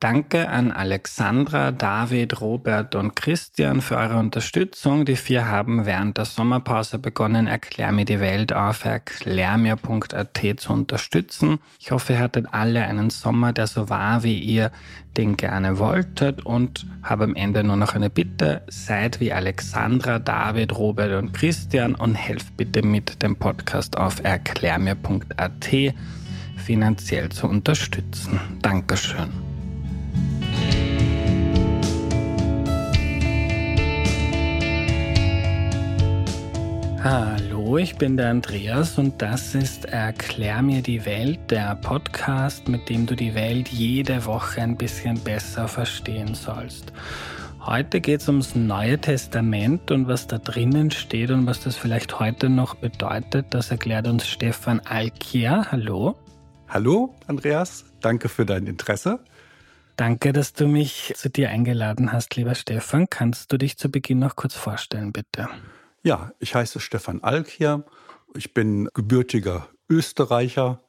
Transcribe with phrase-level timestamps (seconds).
[0.00, 5.04] Danke an Alexandra, David, Robert und Christian für eure Unterstützung.
[5.04, 11.58] Die vier haben während der Sommerpause begonnen, Erklär mir die Welt auf erklärmir.at zu unterstützen.
[11.80, 14.70] Ich hoffe, ihr hattet alle einen Sommer, der so war, wie ihr
[15.16, 18.62] den gerne wolltet und habe am Ende nur noch eine Bitte.
[18.68, 25.68] Seid wie Alexandra, David, Robert und Christian und helft bitte mit, dem Podcast auf erklärmir.at
[26.56, 28.38] finanziell zu unterstützen.
[28.62, 29.47] Dankeschön.
[37.10, 42.90] Hallo, ich bin der Andreas und das ist Erklär mir die Welt, der Podcast, mit
[42.90, 46.92] dem du die Welt jede Woche ein bisschen besser verstehen sollst.
[47.60, 52.20] Heute geht es ums Neue Testament und was da drinnen steht und was das vielleicht
[52.20, 55.68] heute noch bedeutet, das erklärt uns Stefan Alkier.
[55.72, 56.14] Hallo.
[56.68, 57.86] Hallo, Andreas.
[58.02, 59.20] Danke für dein Interesse.
[59.96, 63.08] Danke, dass du mich zu dir eingeladen hast, lieber Stefan.
[63.08, 65.48] Kannst du dich zu Beginn noch kurz vorstellen, bitte?
[66.02, 67.84] Ja, ich heiße Stefan Alk hier.
[68.34, 70.82] Ich bin gebürtiger Österreicher,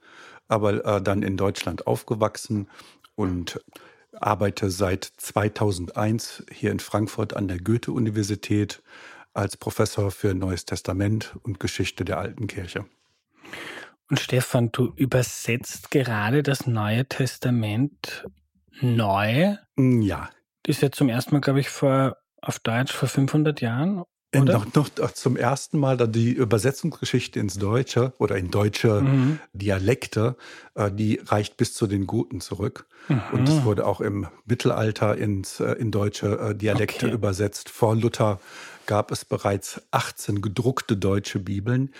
[0.47, 2.69] aber äh, dann in Deutschland aufgewachsen
[3.15, 3.59] und
[4.13, 8.81] arbeite seit 2001 hier in Frankfurt an der Goethe-Universität
[9.33, 12.85] als Professor für Neues Testament und Geschichte der alten Kirche.
[14.09, 18.25] Und Stefan, du übersetzt gerade das Neue Testament
[18.81, 19.55] neu.
[19.77, 20.29] Ja.
[20.63, 24.41] Das ist ja zum ersten Mal, glaube ich, vor, auf Deutsch vor 500 Jahren äh,
[24.41, 24.53] oder?
[24.73, 29.39] Noch, noch zum ersten Mal da die Übersetzungsgeschichte ins Deutsche oder in deutsche mhm.
[29.53, 30.35] Dialekte,
[30.75, 32.85] äh, die reicht bis zu den Guten zurück.
[33.07, 33.21] Mhm.
[33.31, 37.15] Und es wurde auch im Mittelalter ins, äh, in deutsche Dialekte okay.
[37.15, 37.69] übersetzt.
[37.69, 38.39] Vor Luther
[38.85, 41.91] gab es bereits 18 gedruckte deutsche Bibeln.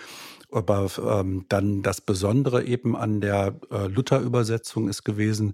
[0.52, 5.54] Aber ähm, dann das Besondere eben an der äh, Luther-Übersetzung ist gewesen,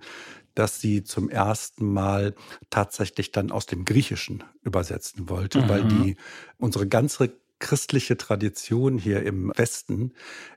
[0.56, 2.34] dass sie zum ersten Mal
[2.70, 5.70] tatsächlich dann aus dem Griechischen übersetzen wollte, mhm.
[5.70, 6.16] weil die
[6.58, 10.14] unsere ganze christliche Tradition hier im Westen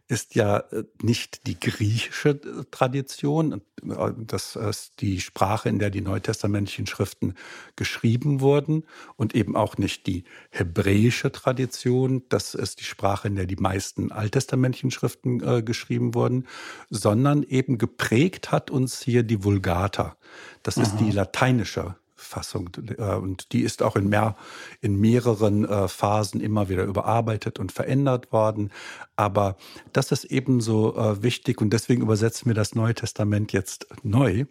[0.09, 3.63] ist ja äh, nicht die griechische äh, Tradition.
[3.83, 7.35] Äh, das ist die Sprache, in der die neutestamentlichen Schriften
[7.77, 8.85] geschrieben wurden
[9.17, 12.23] und eben auch nicht die hebräische Tradition.
[12.31, 16.47] Das ist die Sprache, in der die meisten alttestamentlichen Schriften äh, geschrieben wurden,
[16.91, 20.17] sondern eben geprägt hat uns hier die Vulgata.
[20.63, 20.83] Das mhm.
[20.83, 22.71] ist die lateinische Fassung.
[22.99, 24.37] Äh, und die ist auch in, mehr,
[24.81, 28.71] in mehreren äh, Phasen immer wieder überarbeitet und verändert worden.
[29.17, 29.57] Aber
[29.93, 34.45] das ist ebenso äh, wichtig und deswegen übersetzen wir das Neue Testament jetzt neu,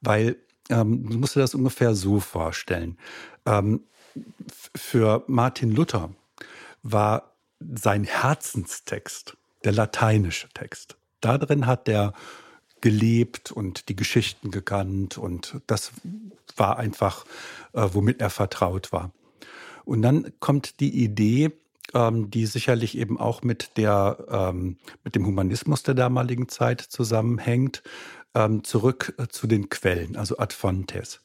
[0.00, 0.36] weil
[0.70, 2.98] ähm, du musst dir das ungefähr so vorstellen.
[3.46, 3.80] Ähm,
[4.74, 6.10] für Martin Luther
[6.82, 10.96] war sein Herzenstext der lateinische Text.
[11.20, 12.12] Darin hat der
[12.80, 15.92] gelebt und die Geschichten gekannt und das
[16.56, 17.24] war einfach,
[17.72, 19.12] äh, womit er vertraut war.
[19.84, 21.52] Und dann kommt die Idee,
[21.94, 27.82] ähm, die sicherlich eben auch mit, der, ähm, mit dem Humanismus der damaligen Zeit zusammenhängt,
[28.34, 31.20] ähm, zurück äh, zu den Quellen, also ad fontes.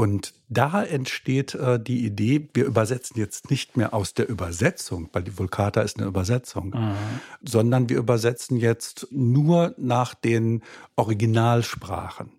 [0.00, 5.24] Und da entsteht äh, die Idee, wir übersetzen jetzt nicht mehr aus der Übersetzung, weil
[5.24, 6.96] die Vulkata ist eine Übersetzung, mhm.
[7.42, 10.62] sondern wir übersetzen jetzt nur nach den
[10.96, 12.30] Originalsprachen.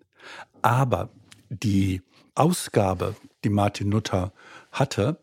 [0.60, 1.10] Aber
[1.50, 2.02] die
[2.34, 3.14] Ausgabe,
[3.44, 4.32] die Martin Luther
[4.72, 5.20] hatte,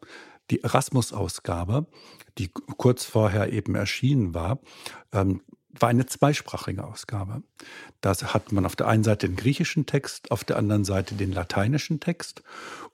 [0.49, 1.87] die Erasmus-Ausgabe,
[2.37, 4.59] die kurz vorher eben erschienen war,
[5.11, 5.41] ähm,
[5.81, 7.43] war eine zweisprachige Ausgabe.
[8.01, 11.31] Da hat man auf der einen Seite den griechischen Text, auf der anderen Seite den
[11.31, 12.43] lateinischen Text.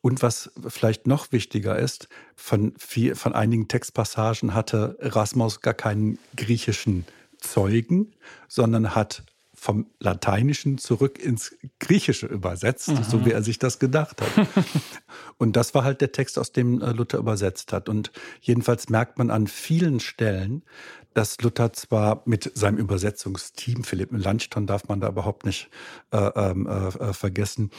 [0.02, 6.20] Und was vielleicht noch wichtiger ist, von, viel, von einigen Textpassagen hatte Erasmus gar keinen
[6.36, 7.06] griechischen
[7.40, 8.14] Zeugen,
[8.48, 9.24] sondern hat
[9.66, 13.04] vom Lateinischen zurück ins Griechische übersetzt, mhm.
[13.04, 14.48] so wie er sich das gedacht hat.
[15.38, 17.90] und das war halt der Text, aus dem äh, Luther übersetzt hat.
[17.90, 18.12] Und
[18.42, 20.64] jedenfalls merkt man an vielen Stellen,
[21.16, 25.72] dass Luther zwar mit seinem Übersetzungsteam, Philipp Melanchthon darf man da überhaupt nicht
[26.12, 27.72] äh, ähm, äh, äh, vergessen,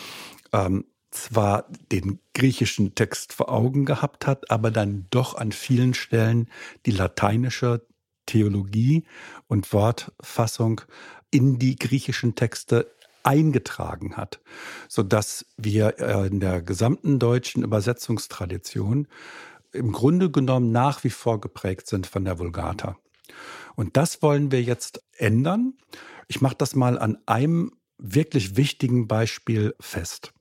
[0.53, 6.49] ähm, zwar den griechischen Text vor Augen gehabt hat, aber dann doch an vielen Stellen
[6.85, 7.87] die lateinische
[8.27, 9.05] Theologie
[9.47, 10.83] und Wortfassung
[11.31, 12.93] in die griechischen Texte
[13.23, 14.41] eingetragen hat,
[14.89, 19.09] so dass wir äh, in der gesamten deutschen Übersetzungstradition
[19.73, 22.97] im Grunde genommen nach wie vor geprägt sind von der Vulgata.
[23.75, 25.75] Und das wollen wir jetzt ändern.
[26.29, 30.33] Ich mache das mal an einem wirklich wichtigen Beispiel fest.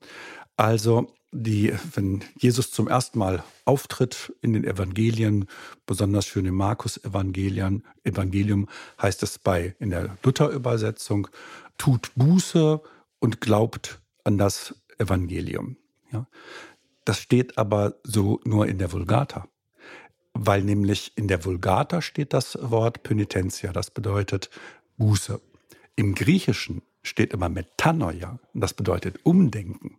[0.56, 5.46] Also die, wenn Jesus zum ersten Mal auftritt in den Evangelien,
[5.86, 8.68] besonders schön im Markus-Evangelium, Evangelium
[9.00, 11.28] heißt es bei in der Luther-Übersetzung,
[11.78, 12.80] tut Buße
[13.18, 15.76] und glaubt an das Evangelium.
[16.12, 16.26] Ja.
[17.04, 19.48] Das steht aber so nur in der Vulgata.
[20.32, 24.50] Weil nämlich in der Vulgata steht das Wort Penitentia, das bedeutet
[24.98, 25.40] Buße.
[25.94, 29.98] Im Griechischen steht immer Metanoia, das bedeutet Umdenken.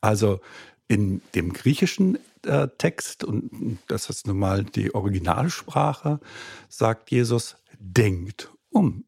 [0.00, 0.40] Also
[0.88, 6.20] in dem griechischen äh, Text, und das ist nun mal die Originalsprache,
[6.68, 9.04] sagt Jesus, denkt um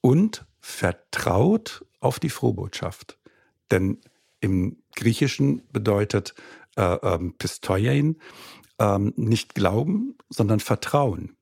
[0.00, 3.18] und vertraut auf die Frohbotschaft.
[3.70, 3.98] Denn
[4.40, 6.34] im Griechischen bedeutet
[6.76, 8.20] äh, ähm, Pistoien
[8.78, 11.36] ähm, nicht glauben, sondern Vertrauen.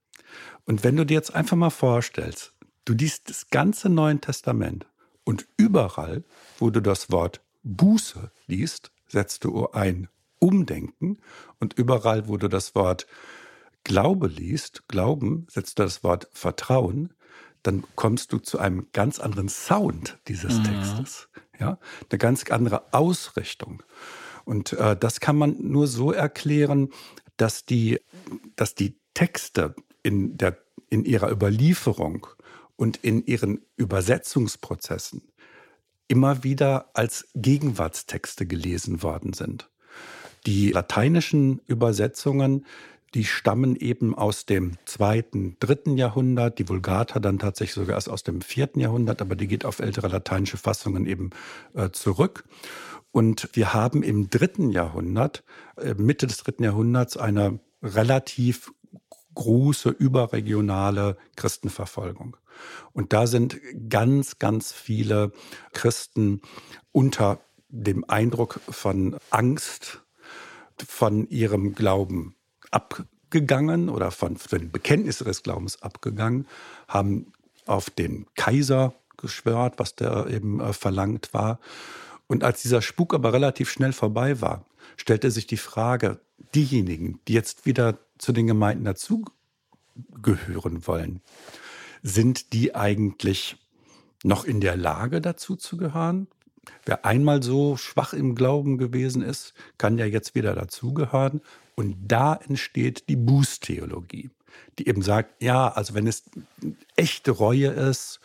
[0.65, 2.53] Und wenn du dir jetzt einfach mal vorstellst,
[2.85, 4.87] du liest das ganze Neue Testament
[5.25, 6.25] und überall,
[6.59, 10.09] wo du das Wort Buße liest, setzt du ein
[10.39, 11.19] Umdenken
[11.59, 13.07] und überall, wo du das Wort
[13.85, 17.15] Glaube liest, Glauben, setzt du das Wort Vertrauen,
[17.63, 20.65] dann kommst du zu einem ganz anderen Sound dieses mhm.
[20.65, 21.29] Textes,
[21.59, 21.79] ja,
[22.11, 23.83] eine ganz andere Ausrichtung.
[24.45, 26.91] Und äh, das kann man nur so erklären,
[27.37, 28.01] dass die,
[28.57, 30.59] dass die Texte in, der,
[30.91, 32.27] in ihrer Überlieferung
[32.77, 35.28] und in ihren Übersetzungsprozessen
[36.09, 39.71] immer wieder als Gegenwartstexte gelesen worden sind.
[40.47, 42.65] Die lateinischen Übersetzungen,
[43.15, 48.23] die stammen eben aus dem zweiten, dritten Jahrhundert, die Vulgata dann tatsächlich sogar erst aus
[48.23, 51.31] dem vierten Jahrhundert, aber die geht auf ältere lateinische Fassungen eben
[51.75, 52.45] äh, zurück.
[53.11, 55.43] Und wir haben im dritten Jahrhundert,
[55.77, 58.73] äh, Mitte des dritten Jahrhunderts, eine relativ
[59.35, 62.37] große überregionale Christenverfolgung.
[62.93, 65.33] Und da sind ganz, ganz viele
[65.73, 66.43] Christen
[66.93, 70.03] unter dem Eindruck von Angst
[70.87, 72.35] von ihrem Glauben
[72.71, 76.47] abgegangen oder von, von dem Bekenntnis ihres Glaubens abgegangen,
[76.87, 77.33] haben
[77.67, 81.59] auf den Kaiser geschwört, was der eben äh, verlangt war.
[82.27, 84.65] Und als dieser Spuk aber relativ schnell vorbei war,
[84.97, 86.21] stellte sich die Frage,
[86.55, 91.23] diejenigen, die jetzt wieder zu den Gemeinden dazugehören wollen,
[92.03, 93.57] sind die eigentlich
[94.23, 96.29] noch in der Lage dazu zu gehören?
[96.85, 101.41] Wer einmal so schwach im Glauben gewesen ist, kann ja jetzt wieder dazugehören.
[101.75, 104.31] Und da entsteht die Bußtheologie,
[104.79, 106.25] die eben sagt, ja, also wenn es
[106.97, 108.21] echte Reue ist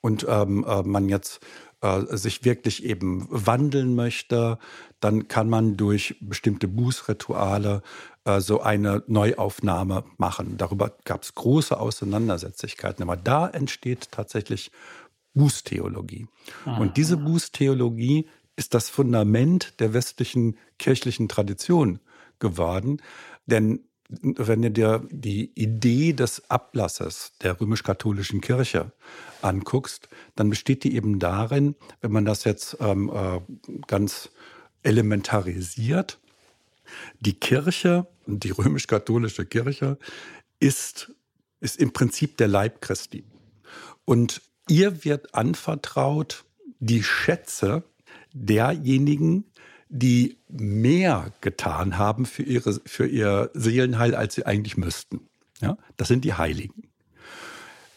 [0.00, 1.40] und ähm, äh, man jetzt
[1.82, 4.58] äh, sich wirklich eben wandeln möchte,
[5.00, 7.82] dann kann man durch bestimmte Bußrituale
[8.24, 10.56] äh, so eine Neuaufnahme machen.
[10.56, 13.02] Darüber gab es große Auseinandersetzlichkeiten.
[13.02, 14.70] Aber da entsteht tatsächlich
[15.34, 16.28] Bußtheologie.
[16.64, 16.78] Ah.
[16.78, 22.00] Und diese Bußtheologie ist das Fundament der westlichen kirchlichen Tradition
[22.38, 23.02] geworden.
[23.46, 23.80] Denn
[24.20, 28.92] wenn du dir die Idee des Ablasses der römisch-katholischen Kirche
[29.40, 33.40] anguckst, dann besteht die eben darin, wenn man das jetzt ähm, äh,
[33.86, 34.30] ganz
[34.82, 36.18] elementarisiert,
[37.20, 39.98] die Kirche, die römisch-katholische Kirche,
[40.60, 41.12] ist,
[41.60, 43.24] ist im Prinzip der Leib Christi.
[44.04, 46.44] Und ihr wird anvertraut
[46.80, 47.84] die Schätze
[48.32, 49.44] derjenigen,
[49.94, 55.28] die mehr getan haben für, ihre, für ihr Seelenheil, als sie eigentlich müssten.
[55.60, 56.88] Ja, das sind die Heiligen.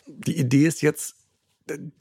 [0.06, 1.16] Die Idee ist jetzt,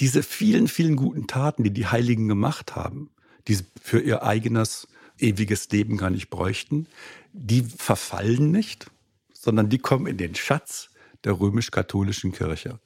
[0.00, 3.11] diese vielen, vielen guten Taten, die die Heiligen gemacht haben,
[3.46, 4.88] die sie für ihr eigenes
[5.19, 6.88] ewiges Leben gar nicht bräuchten,
[7.33, 8.90] die verfallen nicht,
[9.33, 10.90] sondern die kommen in den Schatz
[11.23, 12.80] der römisch-katholischen Kirche.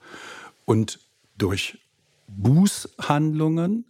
[0.66, 1.00] Und
[1.38, 1.78] durch
[2.28, 3.86] Bußhandlungen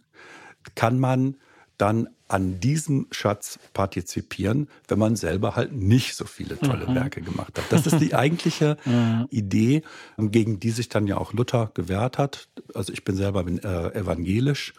[0.75, 1.35] kann man
[1.77, 6.95] dann an diesem Schatz partizipieren, wenn man selber halt nicht so viele tolle mhm.
[6.95, 7.65] Werke gemacht hat.
[7.71, 9.27] Das ist die eigentliche mhm.
[9.31, 9.81] Idee,
[10.17, 12.47] gegen die sich dann ja auch Luther gewehrt hat.
[12.73, 14.73] Also ich bin selber bin, äh, evangelisch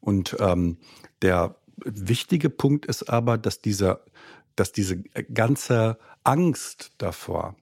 [0.00, 0.78] und ähm,
[1.22, 4.00] der wichtige Punkt ist aber, dass diese,
[4.56, 7.54] dass diese ganze Angst davor,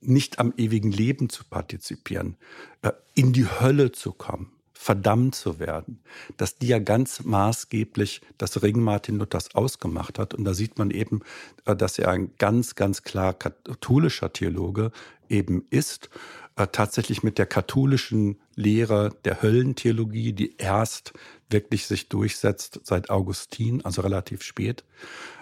[0.00, 2.36] nicht am ewigen Leben zu partizipieren,
[2.82, 6.00] äh, in die Hölle zu kommen, verdammt zu werden,
[6.36, 10.34] dass die ja ganz maßgeblich das Ring Martin Luthers ausgemacht hat.
[10.34, 11.20] Und da sieht man eben,
[11.64, 14.90] äh, dass er ein ganz, ganz klar katholischer Theologe
[15.28, 16.10] eben ist,
[16.56, 21.12] äh, tatsächlich mit der katholischen Lehre der Höllentheologie, die erst
[21.48, 24.84] wirklich sich durchsetzt seit Augustin, also relativ spät.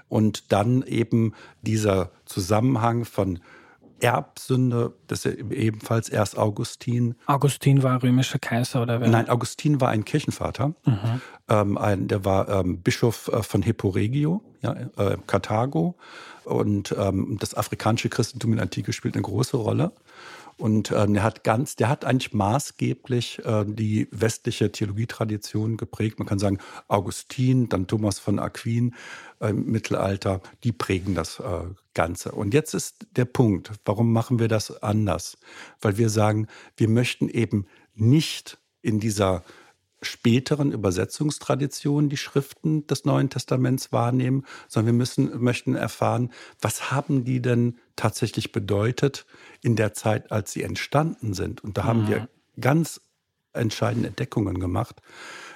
[0.09, 3.39] Und dann eben dieser Zusammenhang von
[4.01, 7.15] Erbsünde, das ist ebenfalls erst Augustin.
[7.27, 9.09] Augustin war römischer Kaiser oder wer?
[9.09, 10.69] Nein, Augustin war ein Kirchenvater.
[10.85, 11.21] Mhm.
[11.49, 15.97] Ähm, ein, der war ähm, Bischof äh, von Hippo Regio, ja, äh, Karthago.
[16.45, 19.93] Und ähm, das afrikanische Christentum in der Antike spielt eine große Rolle.
[20.61, 26.19] Und ähm, der hat ganz, der hat eigentlich maßgeblich äh, die westliche Theologietradition geprägt.
[26.19, 28.95] Man kann sagen, Augustin, dann Thomas von Aquin
[29.41, 31.65] äh, im Mittelalter, die prägen das äh,
[31.95, 32.33] Ganze.
[32.33, 35.39] Und jetzt ist der Punkt, warum machen wir das anders?
[35.81, 39.43] Weil wir sagen, wir möchten eben nicht in dieser
[40.03, 47.25] späteren Übersetzungstradition die Schriften des Neuen Testaments wahrnehmen, sondern wir müssen, möchten erfahren, was haben
[47.25, 49.27] die denn tatsächlich bedeutet
[49.61, 51.63] in der Zeit, als sie entstanden sind.
[51.63, 52.61] Und da haben wir mhm.
[52.61, 53.03] ganz
[53.53, 55.03] entscheidende Entdeckungen gemacht,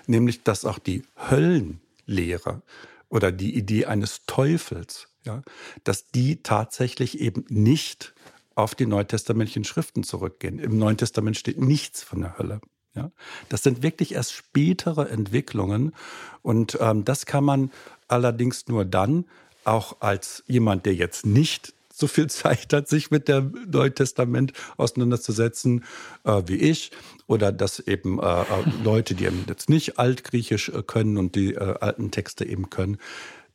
[0.07, 2.61] nämlich dass auch die Höllenlehre
[3.09, 5.43] oder die Idee eines Teufels, ja,
[5.85, 8.13] dass die tatsächlich eben nicht
[8.57, 10.59] auf die neutestamentlichen Schriften zurückgehen.
[10.59, 12.61] Im Neuen Testament steht nichts von der Hölle.
[12.95, 13.11] Ja,
[13.49, 15.95] das sind wirklich erst spätere Entwicklungen
[16.43, 17.73] und ähm, das kann man
[18.07, 19.25] allerdings nur dann,
[19.65, 24.53] auch als jemand, der jetzt nicht so viel Zeit hat, sich mit dem Neuen Testament
[24.77, 25.85] auseinanderzusetzen
[26.25, 26.91] äh, wie ich.
[27.27, 28.45] Oder dass eben äh, äh
[28.83, 32.99] Leute, die eben jetzt nicht Altgriechisch äh, können und die äh, alten Texte eben können,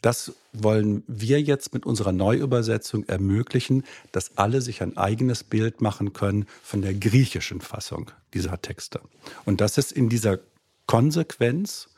[0.02, 6.14] das wollen wir jetzt mit unserer Neuübersetzung ermöglichen, dass alle sich ein eigenes Bild machen
[6.14, 9.02] können von der griechischen Fassung dieser Texte.
[9.44, 10.40] Und das ist in dieser
[10.86, 11.90] Konsequenz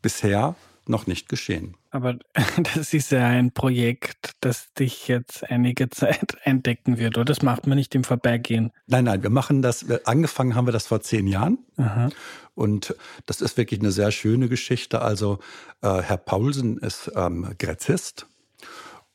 [0.00, 0.56] bisher
[0.88, 1.76] noch nicht geschehen.
[1.90, 2.16] Aber
[2.74, 7.24] das ist ja ein Projekt, das dich jetzt einige Zeit entdecken wird, oder?
[7.26, 8.72] Das macht man nicht im Vorbeigehen.
[8.86, 11.58] Nein, nein, wir machen das, angefangen haben wir das vor zehn Jahren.
[11.76, 12.10] Aha.
[12.54, 12.94] Und
[13.26, 15.00] das ist wirklich eine sehr schöne Geschichte.
[15.02, 15.38] Also
[15.82, 18.26] äh, Herr Paulsen ist ähm, Gräzist.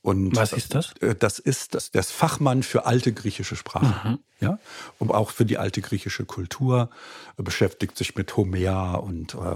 [0.01, 0.93] Und Was ist das?
[1.01, 4.07] Äh, das ist das, das Fachmann für alte griechische Sprache.
[4.07, 4.19] Mhm.
[4.39, 4.59] Ja,
[4.99, 6.89] und auch für die alte griechische Kultur,
[7.37, 9.55] beschäftigt sich mit Homer und äh,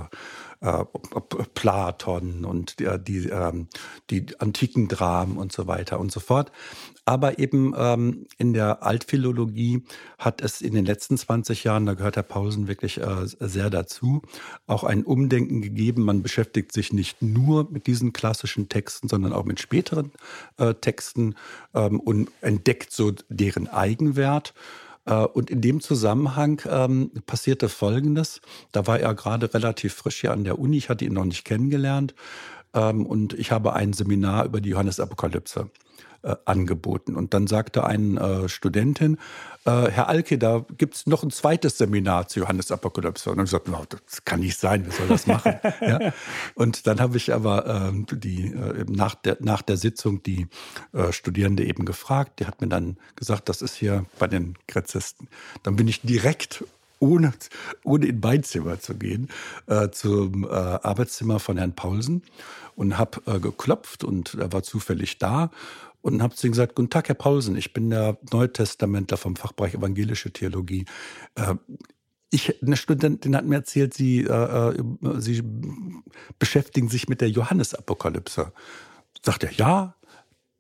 [0.62, 0.86] äh,
[1.54, 3.68] Platon und die, die, ähm,
[4.10, 6.52] die antiken Dramen und so weiter und so fort.
[7.04, 9.84] Aber eben ähm, in der Altphilologie
[10.20, 14.22] hat es in den letzten 20 Jahren, da gehört Herr Paulsen wirklich äh, sehr dazu,
[14.68, 16.04] auch ein Umdenken gegeben.
[16.04, 20.12] Man beschäftigt sich nicht nur mit diesen klassischen Texten, sondern auch mit späteren
[20.58, 21.36] äh, Texten
[21.74, 24.54] ähm, und entdeckt so deren Eigenwert.
[25.06, 28.42] Äh, und in dem Zusammenhang ähm, passierte Folgendes.
[28.72, 30.78] Da war er gerade relativ frisch hier an der Uni.
[30.78, 32.14] Ich hatte ihn noch nicht kennengelernt.
[32.74, 35.70] Ähm, und ich habe ein Seminar über die Johannesapokalypse
[36.24, 37.16] äh, angeboten.
[37.16, 39.18] Und dann sagte eine äh, Studentin,
[39.66, 43.30] äh, Herr Alke, da gibt es noch ein zweites Seminar zu Johannes Apokalypse.
[43.30, 45.60] Und dann habe ich gesagt, no, das kann nicht sein, wer soll das machen?
[45.82, 46.14] ja?
[46.56, 50.48] Und dann habe ich aber äh, die, äh, nach, der, nach der Sitzung die
[50.94, 52.40] äh, Studierende eben gefragt.
[52.40, 55.28] Die hat mir dann gesagt, das ist hier bei den Gräzisten.
[55.64, 56.64] Dann bin ich direkt
[57.00, 57.34] ohne,
[57.84, 59.30] ohne in mein Zimmer zu gehen,
[59.68, 62.24] äh, zum äh, Arbeitszimmer von Herrn Paulsen
[62.76, 65.52] und habe äh, geklopft und er war zufällig da
[66.02, 69.76] und habe zu ihm gesagt, guten Tag, Herr Paulsen, ich bin der Neutestamentler vom Fachbereich
[69.76, 70.86] Evangelische Theologie.
[71.36, 71.56] Äh,
[72.32, 74.84] ich, eine Studentin hat mir erzählt, sie, äh, äh,
[75.18, 75.44] sie
[76.40, 78.54] beschäftigen sich mit der Johannesapokalypse.
[79.24, 79.96] Sagt er, ja,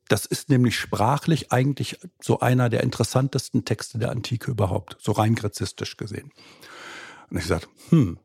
[0.09, 5.35] das ist nämlich sprachlich eigentlich so einer der interessantesten Texte der Antike überhaupt, so rein
[5.35, 6.31] grazistisch gesehen.
[7.29, 8.19] Und ich sagte, hm,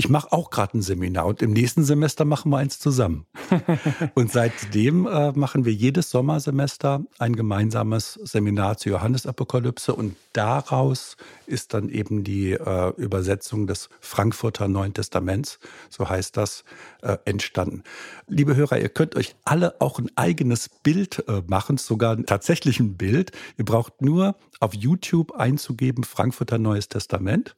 [0.00, 3.26] ich mache auch gerade ein Seminar und im nächsten Semester machen wir eins zusammen.
[4.14, 11.74] und seitdem äh, machen wir jedes Sommersemester ein gemeinsames Seminar zur Johannesapokalypse und daraus ist
[11.74, 15.58] dann eben die äh, Übersetzung des Frankfurter Neuen Testaments,
[15.90, 16.64] so heißt das,
[17.02, 17.82] äh, entstanden.
[18.26, 22.96] Liebe Hörer, ihr könnt euch alle auch ein eigenes Bild äh, machen, sogar tatsächlich ein
[22.96, 23.32] Bild.
[23.58, 27.54] Ihr braucht nur auf YouTube einzugeben Frankfurter Neues Testament.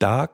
[0.00, 0.30] Da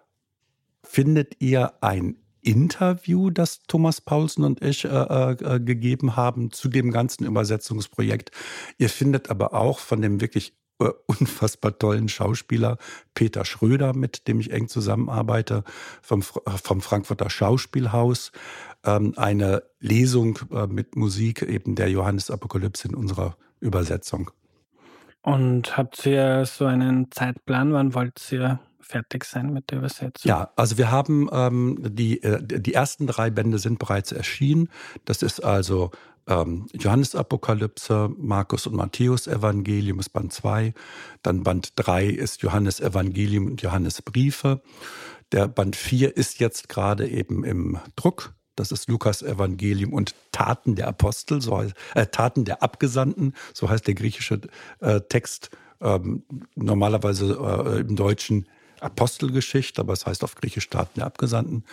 [0.93, 6.91] findet ihr ein Interview, das Thomas Paulsen und ich äh, äh, gegeben haben zu dem
[6.91, 8.31] ganzen Übersetzungsprojekt.
[8.77, 12.77] Ihr findet aber auch von dem wirklich äh, unfassbar tollen Schauspieler
[13.15, 15.65] Peter Schröder, mit dem ich eng zusammenarbeite,
[16.03, 18.31] vom, vom Frankfurter Schauspielhaus,
[18.85, 24.31] ähm, eine Lesung äh, mit Musik eben der Johannesapokalypse in unserer Übersetzung.
[25.23, 27.73] Und habt ihr so einen Zeitplan?
[27.73, 30.29] Wann wollt ihr fertig sein mit der Übersetzung?
[30.29, 34.69] Ja, also wir haben ähm, die, äh, die ersten drei Bände sind bereits erschienen.
[35.05, 35.91] Das ist also
[36.27, 40.75] ähm, Johannes Apokalypse, Markus und Matthäus Evangelium ist Band 2.
[41.23, 44.63] Dann Band 3 ist Johannes Evangelium und Johannes Briefe.
[45.33, 48.35] Der Band 4 ist jetzt gerade eben im Druck.
[48.55, 53.69] Das ist Lukas Evangelium und Taten der Apostel, so heißt, äh, Taten der Abgesandten, so
[53.71, 54.43] heißt der griechische
[54.81, 55.51] äh, Text.
[55.81, 56.23] Ähm,
[56.55, 58.47] normalerweise äh, im Deutschen
[58.83, 61.65] Apostelgeschichte, aber es heißt auf Griechisch Taten der Abgesandten.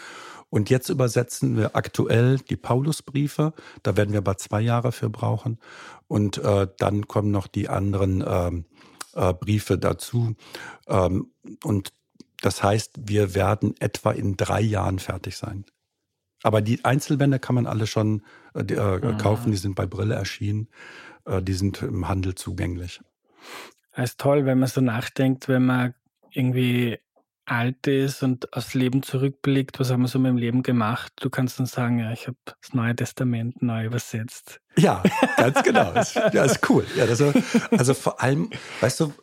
[0.50, 3.54] Und jetzt übersetzen wir aktuell die Paulusbriefe.
[3.84, 5.60] Da werden wir aber zwei Jahre für brauchen.
[6.08, 8.66] Und äh, dann kommen noch die anderen ähm,
[9.14, 10.36] äh, Briefe dazu.
[10.88, 11.32] Ähm,
[11.64, 11.94] und
[12.42, 15.66] das heißt, wir werden etwa in drei Jahren fertig sein.
[16.42, 18.24] Aber die Einzelbände kann man alle schon
[18.56, 19.18] äh, äh, mhm.
[19.18, 20.70] kaufen, die sind bei Brille erschienen,
[21.26, 23.02] äh, die sind im Handel zugänglich.
[23.92, 25.94] Es ist toll, wenn man so nachdenkt, wenn man
[26.32, 27.00] irgendwie
[27.50, 31.12] alt ist und aufs Leben zurückblickt, was haben wir so mit dem Leben gemacht?
[31.20, 34.62] Du kannst dann sagen, ja, ich habe das Neue Testament neu übersetzt.
[34.78, 35.04] Ja,
[35.38, 35.92] ganz genau.
[35.94, 36.86] Das, ja, ist cool.
[36.96, 37.22] Ja, das,
[37.72, 38.50] also vor allem,
[38.82, 39.14] weißt du,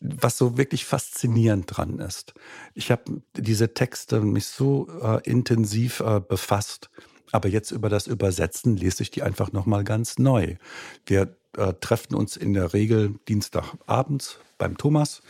[0.00, 2.32] was so wirklich faszinierend dran ist.
[2.74, 6.88] Ich habe diese Texte mich so äh, intensiv äh, befasst,
[7.32, 10.56] aber jetzt über das Übersetzen lese ich die einfach nochmal ganz neu.
[11.04, 15.20] Wir äh, treffen uns in der Regel Dienstagabends beim Thomas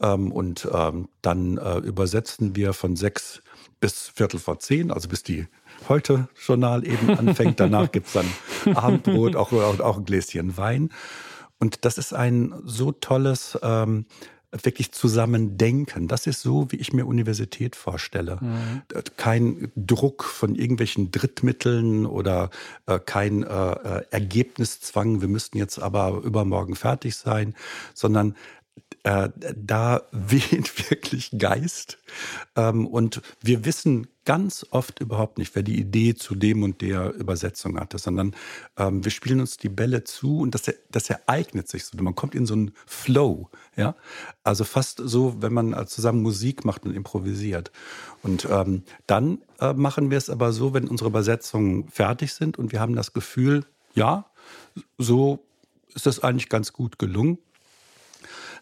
[0.00, 3.42] ähm, und ähm, dann äh, übersetzen wir von sechs
[3.80, 5.46] bis Viertel vor zehn, also bis die
[5.88, 7.60] heute Journal eben anfängt.
[7.60, 8.26] Danach gibt's dann
[8.74, 10.90] Abendbrot, auch, auch, auch ein Gläschen Wein.
[11.58, 14.06] Und das ist ein so tolles, ähm,
[14.50, 16.08] wirklich Zusammendenken.
[16.08, 18.38] Das ist so, wie ich mir Universität vorstelle.
[18.40, 18.82] Mhm.
[19.16, 22.50] Kein Druck von irgendwelchen Drittmitteln oder
[22.86, 27.54] äh, kein äh, äh Ergebniszwang, wir müssten jetzt aber übermorgen fertig sein,
[27.92, 28.36] sondern
[29.02, 31.98] äh, da weht wirklich Geist.
[32.56, 37.14] Ähm, und wir wissen ganz oft überhaupt nicht, wer die Idee zu dem und der
[37.14, 38.34] Übersetzung hatte, sondern
[38.76, 41.96] ähm, wir spielen uns die Bälle zu und das, das ereignet sich so.
[42.02, 43.48] Man kommt in so einen Flow.
[43.76, 43.94] Ja?
[44.44, 47.72] Also fast so, wenn man zusammen Musik macht und improvisiert.
[48.22, 52.72] Und ähm, dann äh, machen wir es aber so, wenn unsere Übersetzungen fertig sind und
[52.72, 54.26] wir haben das Gefühl, ja,
[54.98, 55.42] so
[55.94, 57.38] ist das eigentlich ganz gut gelungen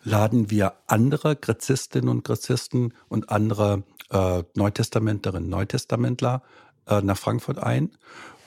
[0.07, 6.43] laden wir andere Gräzistinnen und Gräzisten und andere äh, Neutestamenterinnen, Neutestamentler
[6.87, 7.91] äh, nach Frankfurt ein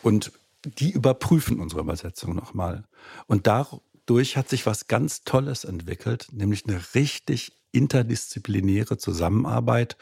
[0.02, 0.32] und
[0.64, 2.86] die überprüfen unsere Übersetzung nochmal.
[3.28, 9.98] Und dadurch hat sich was ganz Tolles entwickelt, nämlich eine richtig interdisziplinäre Zusammenarbeit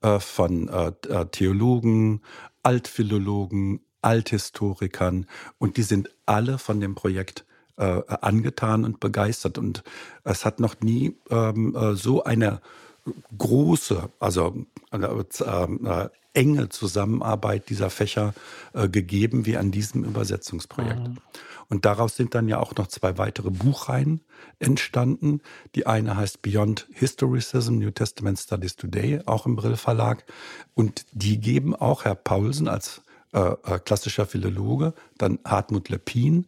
[0.00, 2.22] äh, von äh, äh, Theologen,
[2.62, 5.26] Altphilologen, Althistorikern
[5.58, 7.44] und die sind alle von dem Projekt
[7.76, 9.58] äh, angetan und begeistert.
[9.58, 9.82] Und
[10.24, 12.60] es hat noch nie ähm, äh, so eine
[13.36, 14.54] große, also
[14.92, 18.34] äh, äh, enge Zusammenarbeit dieser Fächer
[18.72, 21.08] äh, gegeben wie an diesem Übersetzungsprojekt.
[21.08, 21.18] Mhm.
[21.68, 24.20] Und daraus sind dann ja auch noch zwei weitere Buchreihen
[24.58, 25.40] entstanden.
[25.74, 30.24] Die eine heißt Beyond Historicism, New Testament Studies Today, auch im Brill Verlag.
[30.74, 36.46] Und die geben auch Herr Paulsen als äh, äh klassischer Philologe, dann Hartmut Lepin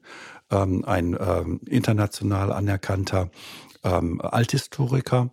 [0.50, 3.30] ähm, ein ähm, international anerkannter
[3.84, 5.30] ähm, Althistoriker.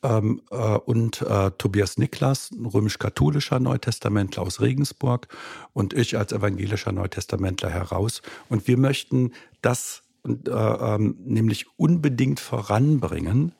[0.00, 5.26] Ähm, äh, und äh, Tobias Niklas, römisch-katholischer Neutestamentler aus Regensburg
[5.72, 8.22] und ich als evangelischer Neutestamentler heraus.
[8.48, 13.52] Und wir möchten das äh, ähm, nämlich unbedingt voranbringen,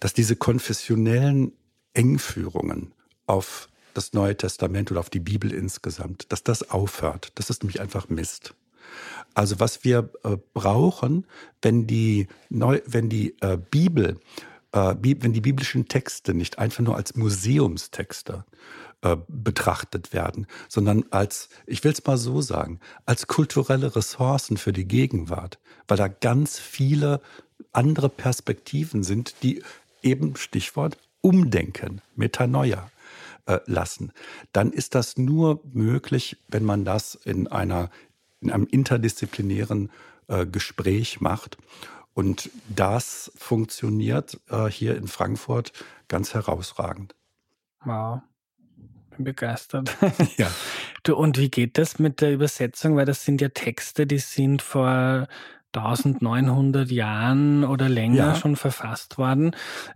[0.00, 1.52] dass diese konfessionellen
[1.94, 2.92] Engführungen
[3.26, 7.32] auf das Neue Testament oder auf die Bibel insgesamt, dass das aufhört.
[7.36, 8.54] Das ist nämlich einfach Mist.
[9.34, 11.26] Also was wir äh, brauchen,
[11.62, 14.20] wenn die, Neu wenn die äh, Bibel,
[14.72, 18.44] äh, wenn die biblischen Texte nicht einfach nur als Museumstexte
[19.02, 24.72] äh, betrachtet werden, sondern als, ich will es mal so sagen, als kulturelle Ressourcen für
[24.72, 27.20] die Gegenwart, weil da ganz viele
[27.72, 29.62] andere Perspektiven sind, die
[30.02, 32.90] eben Stichwort Umdenken, Metanoia
[33.46, 34.12] äh, lassen,
[34.52, 37.90] dann ist das nur möglich, wenn man das in einer
[38.40, 39.90] in einem interdisziplinären
[40.28, 41.58] äh, Gespräch macht.
[42.14, 45.72] Und das funktioniert äh, hier in Frankfurt
[46.08, 47.14] ganz herausragend.
[47.84, 48.22] Wow.
[49.10, 49.96] Bin begeistert.
[50.36, 50.50] Ja.
[51.04, 52.96] Du, und wie geht das mit der Übersetzung?
[52.96, 55.28] Weil das sind ja Texte, die sind vor
[55.74, 58.34] 1900 Jahren oder länger ja.
[58.34, 59.54] schon verfasst worden.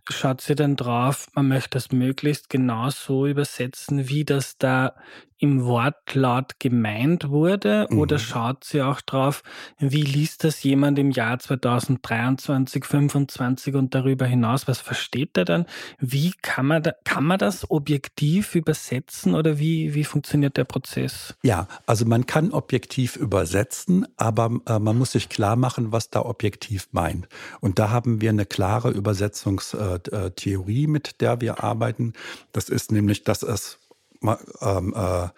[0.08, 4.94] Schaut sie dann drauf, man möchte das möglichst genau so übersetzen, wie das da
[5.42, 7.88] im Wortlaut gemeint wurde?
[7.90, 7.98] Mhm.
[7.98, 9.42] Oder schaut sie auch drauf,
[9.78, 14.68] wie liest das jemand im Jahr 2023, 2025 und darüber hinaus?
[14.68, 15.66] Was versteht er dann?
[15.98, 21.34] Wie kann man, da, kann man das objektiv übersetzen oder wie, wie funktioniert der Prozess?
[21.42, 26.20] Ja, also man kann objektiv übersetzen, aber äh, man muss sich klar machen, was da
[26.20, 27.26] objektiv meint.
[27.60, 32.12] Und da haben wir eine klare Übersetzungstheorie, mit der wir arbeiten.
[32.52, 33.80] Das ist nämlich, dass es
[34.60, 35.28] ähm, äh,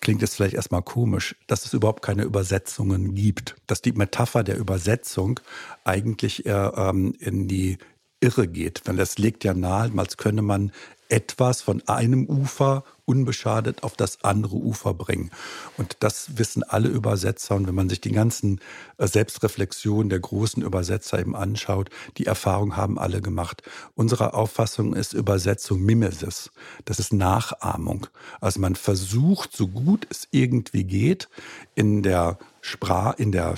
[0.00, 3.56] klingt jetzt vielleicht erstmal komisch, dass es überhaupt keine Übersetzungen gibt.
[3.66, 5.40] Dass die Metapher der Übersetzung
[5.84, 7.78] eigentlich eher ähm, in die
[8.20, 8.82] Irre geht.
[8.84, 10.72] Weil das legt ja nahe, als könne man
[11.08, 15.30] etwas von einem Ufer unbeschadet auf das andere Ufer bringen.
[15.76, 17.56] Und das wissen alle Übersetzer.
[17.56, 18.60] Und wenn man sich die ganzen
[18.98, 23.64] äh, Selbstreflexionen der großen Übersetzer eben anschaut, die Erfahrung haben alle gemacht.
[23.96, 26.50] Unsere Auffassung ist Übersetzung Mimesis.
[26.84, 28.06] Das ist Nachahmung.
[28.40, 31.28] Also man versucht, so gut es irgendwie geht,
[31.74, 33.56] in der Sprache, in der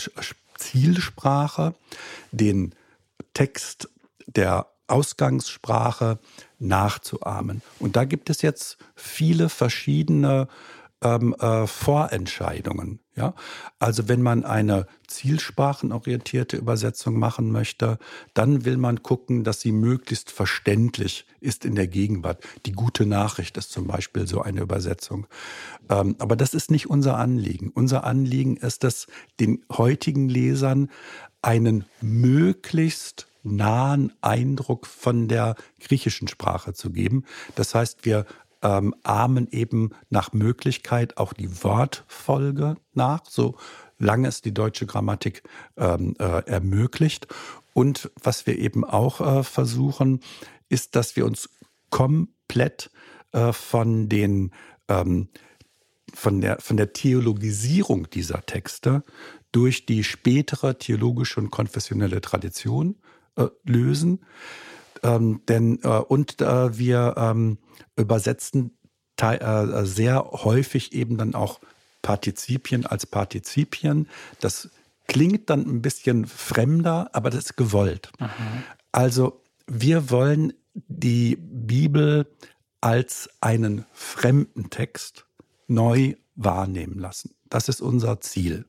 [0.57, 1.75] Zielsprache
[2.31, 2.75] den
[3.35, 3.91] Text
[4.27, 6.18] der Ausgangssprache
[6.59, 7.62] nachzuahmen.
[7.79, 10.49] Und da gibt es jetzt viele verschiedene
[11.03, 13.01] ähm, äh, Vorentscheidungen.
[13.16, 13.35] Ja?
[13.79, 17.99] Also wenn man eine zielsprachenorientierte Übersetzung machen möchte,
[18.35, 22.42] dann will man gucken, dass sie möglichst verständlich ist in der Gegenwart.
[22.66, 25.27] Die gute Nachricht ist zum Beispiel so eine Übersetzung.
[25.90, 27.71] Ähm, aber das ist nicht unser Anliegen.
[27.75, 29.07] Unser Anliegen ist es,
[29.40, 30.88] den heutigen Lesern
[31.42, 37.24] einen möglichst nahen Eindruck von der griechischen Sprache zu geben.
[37.55, 38.26] Das heißt, wir
[38.62, 43.57] ähm, ahmen eben nach Möglichkeit auch die Wortfolge nach, so
[43.98, 45.42] lange es die deutsche Grammatik
[45.76, 47.26] ähm, äh, ermöglicht.
[47.72, 50.20] Und was wir eben auch äh, versuchen,
[50.68, 51.48] ist, dass wir uns
[51.90, 52.90] komplett
[53.33, 54.52] äh, von den
[54.88, 55.28] ähm,
[56.14, 59.02] von der, von der Theologisierung dieser Texte
[59.50, 62.96] durch die spätere theologische und konfessionelle Tradition
[63.37, 64.25] äh, lösen.
[65.03, 67.59] Ähm, denn äh, und äh, wir ähm,
[67.97, 68.77] übersetzen
[69.21, 71.61] äh, sehr häufig eben dann auch
[72.03, 74.09] Partizipien als Partizipien.
[74.40, 74.71] Das
[75.07, 78.11] klingt dann ein bisschen fremder, aber das ist gewollt.
[78.18, 78.29] Mhm.
[78.90, 82.27] Also wir wollen die Bibel
[82.81, 85.27] als einen fremden Text
[85.68, 87.35] neu wahrnehmen lassen.
[87.49, 88.66] Das ist unser Ziel.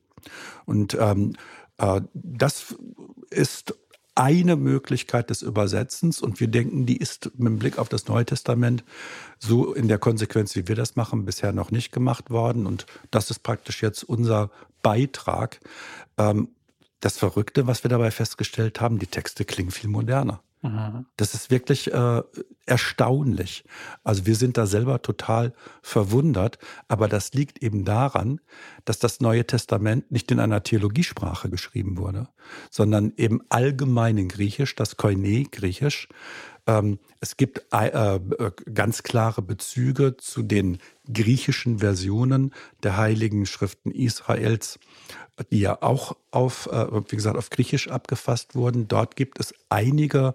[0.66, 1.34] Und ähm,
[1.78, 2.76] äh, das
[3.30, 3.74] ist
[4.14, 8.84] eine Möglichkeit des Übersetzens und wir denken, die ist mit Blick auf das Neue Testament
[9.38, 12.66] so in der Konsequenz, wie wir das machen, bisher noch nicht gemacht worden.
[12.66, 14.50] Und das ist praktisch jetzt unser
[14.82, 15.60] Beitrag.
[16.16, 16.48] Ähm,
[17.04, 20.40] das Verrückte, was wir dabei festgestellt haben, die Texte klingen viel moderner.
[20.62, 21.04] Mhm.
[21.18, 22.22] Das ist wirklich äh,
[22.64, 23.64] erstaunlich.
[24.02, 28.40] Also wir sind da selber total verwundert, aber das liegt eben daran,
[28.86, 32.28] dass das Neue Testament nicht in einer Theologiesprache geschrieben wurde,
[32.70, 36.08] sondern eben allgemein in Griechisch, das Koine Griechisch.
[36.66, 38.20] Ähm, es gibt äh, äh,
[38.72, 40.78] ganz klare Bezüge zu den
[41.12, 44.78] griechischen Versionen der heiligen Schriften Israels
[45.50, 48.88] die ja auch auf, äh, wie gesagt, auf Griechisch abgefasst wurden.
[48.88, 50.34] Dort gibt es einige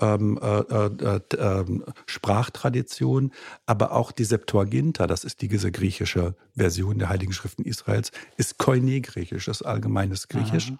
[0.00, 3.32] ähm, äh, äh, ähm, Sprachtraditionen,
[3.66, 9.46] aber auch die Septuaginta, das ist diese griechische Version der Heiligen Schriften Israels, ist Koine-Griechisch,
[9.46, 10.70] das allgemeines Griechisch.
[10.70, 10.78] Aha.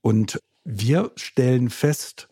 [0.00, 2.28] Und wir stellen fest,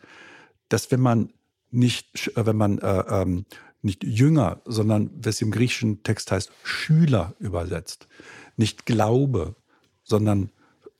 [0.68, 1.32] dass wenn man
[1.70, 3.44] nicht, wenn man äh, ähm,
[3.82, 8.08] nicht Jünger, sondern was im griechischen Text heißt, Schüler übersetzt,
[8.56, 9.54] nicht Glaube,
[10.06, 10.50] sondern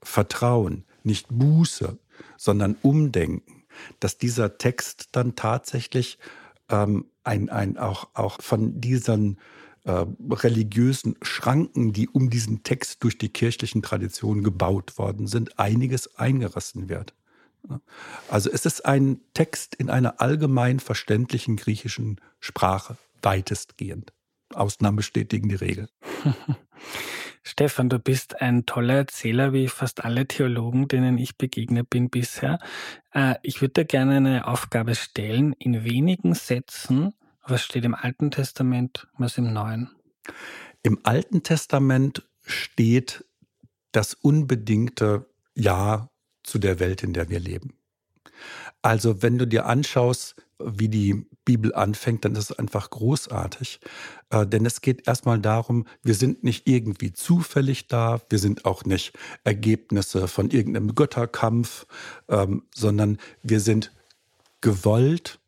[0.03, 1.99] Vertrauen, nicht Buße,
[2.37, 3.65] sondern Umdenken,
[4.01, 6.19] dass dieser Text dann tatsächlich
[6.69, 9.39] ähm, ein, ein auch, auch von diesen
[9.85, 16.17] äh, religiösen Schranken, die um diesen Text durch die kirchlichen Traditionen gebaut worden sind, einiges
[16.17, 17.15] eingerissen wird.
[18.29, 24.13] Also es ist ein Text in einer allgemein verständlichen griechischen Sprache, weitestgehend.
[24.55, 25.89] Ausnahmen bestätigen die Regel.
[27.49, 32.59] Stefan, du bist ein toller Erzähler, wie fast alle Theologen, denen ich begegnet bin bisher.
[33.15, 37.15] Äh, ich würde dir gerne eine Aufgabe stellen, in wenigen Sätzen,
[37.47, 39.93] was steht im Alten Testament, was im Neuen?
[40.83, 43.25] Im Alten Testament steht
[43.93, 46.11] das unbedingte Ja
[46.43, 47.79] zu der Welt, in der wir leben.
[48.87, 53.81] Also wenn du dir anschaust, wie die Bibel anfängt, dann ist es einfach großartig.
[54.31, 58.85] Äh, denn es geht erstmal darum, wir sind nicht irgendwie zufällig da, wir sind auch
[58.85, 61.87] nicht Ergebnisse von irgendeinem Götterkampf,
[62.29, 63.91] ähm, sondern wir sind
[64.61, 65.41] gewollt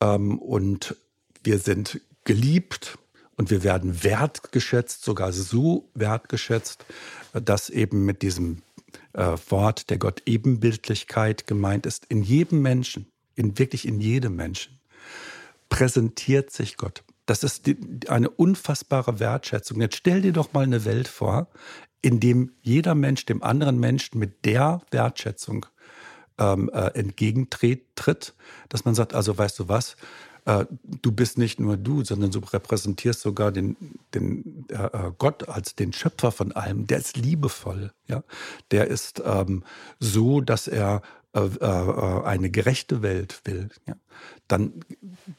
[0.00, 0.96] ähm, und
[1.44, 2.98] wir sind geliebt
[3.36, 6.84] und wir werden wertgeschätzt, sogar so wertgeschätzt,
[7.34, 8.62] dass eben mit diesem
[9.12, 14.78] äh, Wort der Gott-Ebenbildlichkeit gemeint ist, in jedem Menschen, in wirklich in jedem Menschen,
[15.68, 17.02] präsentiert sich Gott.
[17.26, 17.76] Das ist die,
[18.08, 19.80] eine unfassbare Wertschätzung.
[19.80, 21.48] Jetzt stell dir doch mal eine Welt vor,
[22.02, 25.66] in dem jeder Mensch dem anderen Menschen mit der Wertschätzung
[26.38, 28.34] ähm, äh, entgegentritt,
[28.68, 29.96] dass man sagt, also weißt du was,
[30.44, 33.76] äh, du bist nicht nur du, sondern du repräsentierst sogar den,
[34.14, 36.86] den äh, äh, Gott als den Schöpfer von allem.
[36.86, 38.24] Der ist liebevoll, ja.
[38.70, 39.62] Der ist ähm,
[40.00, 41.02] so, dass er
[41.34, 43.70] äh, äh, eine gerechte Welt will.
[43.86, 43.94] Ja.
[44.48, 44.84] Dann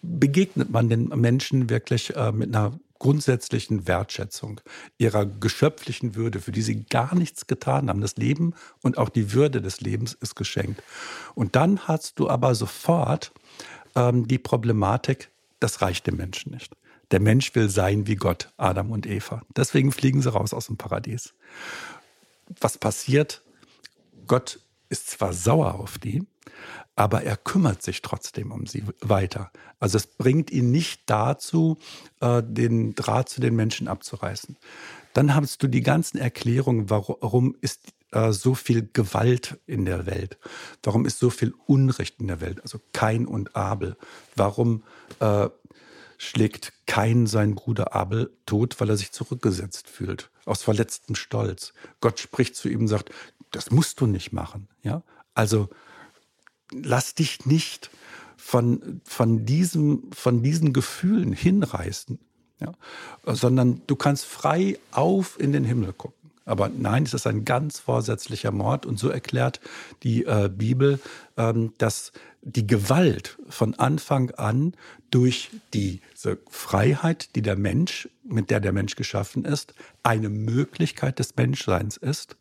[0.02, 4.62] begegnet man den Menschen wirklich mit einer grundsätzlichen Wertschätzung,
[4.98, 8.02] ihrer geschöpflichen Würde, für die sie gar nichts getan haben.
[8.02, 10.82] Das Leben und auch die Würde des Lebens ist geschenkt.
[11.36, 13.34] Und dann hast du aber sofort
[13.96, 16.76] ähm, die Problematik, das reicht dem Menschen nicht.
[17.12, 19.44] Der Mensch will sein wie Gott, Adam und Eva.
[19.56, 21.34] Deswegen fliegen sie raus aus dem Paradies.
[22.60, 23.44] Was passiert?
[24.26, 26.26] Gott ist zwar sauer auf die,
[26.96, 29.52] aber er kümmert sich trotzdem um sie weiter.
[29.80, 31.78] Also es bringt ihn nicht dazu,
[32.20, 34.58] äh, den Draht zu den Menschen abzureißen.
[35.14, 40.38] Dann hast du die ganzen Erklärungen, warum ist äh, so viel Gewalt in der Welt?
[40.84, 42.62] Warum ist so viel Unrecht in der Welt?
[42.62, 43.98] Also Kain und Abel.
[44.36, 44.84] Warum
[45.20, 45.50] äh,
[46.18, 51.74] schlägt Kain seinen Bruder Abel tot, weil er sich zurückgesetzt fühlt, aus verletztem Stolz?
[52.02, 53.10] Gott spricht zu ihm und sagt,
[53.52, 54.68] das musst du nicht machen.
[54.84, 55.04] Ja?
[55.34, 55.70] Also
[56.72, 57.90] lass dich nicht
[58.38, 62.20] von, von, diesem, von diesen Gefühlen hinreißen,
[62.60, 62.74] ja?
[63.26, 66.23] sondern du kannst frei auf in den Himmel gucken.
[66.46, 68.86] Aber nein, es ist ein ganz vorsätzlicher Mord.
[68.86, 69.62] Und so erklärt
[70.04, 71.00] die äh, Bibel,
[71.38, 74.74] ähm, dass die Gewalt von Anfang an
[75.12, 81.36] durch diese Freiheit, die der Mensch, mit der der Mensch geschaffen ist, eine Möglichkeit des
[81.36, 82.36] Menschseins ist.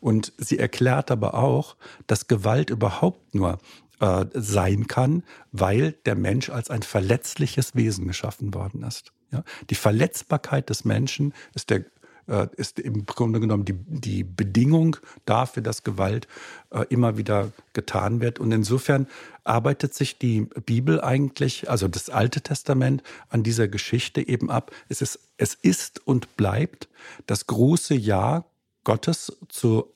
[0.00, 3.58] Und sie erklärt aber auch, dass Gewalt überhaupt nur
[3.98, 9.12] äh, sein kann, weil der Mensch als ein verletzliches Wesen geschaffen worden ist.
[9.32, 9.42] Ja?
[9.70, 11.84] Die Verletzbarkeit des Menschen ist der
[12.28, 16.28] äh, ist im Grunde genommen die, die Bedingung dafür, dass Gewalt
[16.70, 18.38] äh, immer wieder getan wird.
[18.38, 19.08] Und insofern
[19.44, 24.70] arbeitet sich die Bibel eigentlich, also das Alte Testament, an dieser Geschichte eben ab.
[24.88, 26.88] Es ist, es ist und bleibt
[27.26, 28.44] das große Ja
[28.84, 29.92] Gottes zu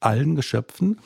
[0.00, 1.00] allen Geschöpfen.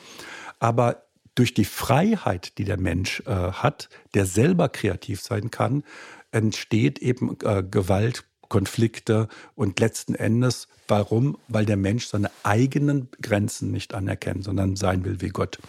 [0.59, 1.03] Aber
[1.35, 5.83] durch die Freiheit, die der Mensch äh, hat, der selber kreativ sein kann,
[6.31, 11.37] entsteht eben äh, Gewalt, Konflikte und letzten Endes, warum?
[11.47, 15.59] Weil der Mensch seine eigenen Grenzen nicht anerkennt, sondern sein will wie Gott.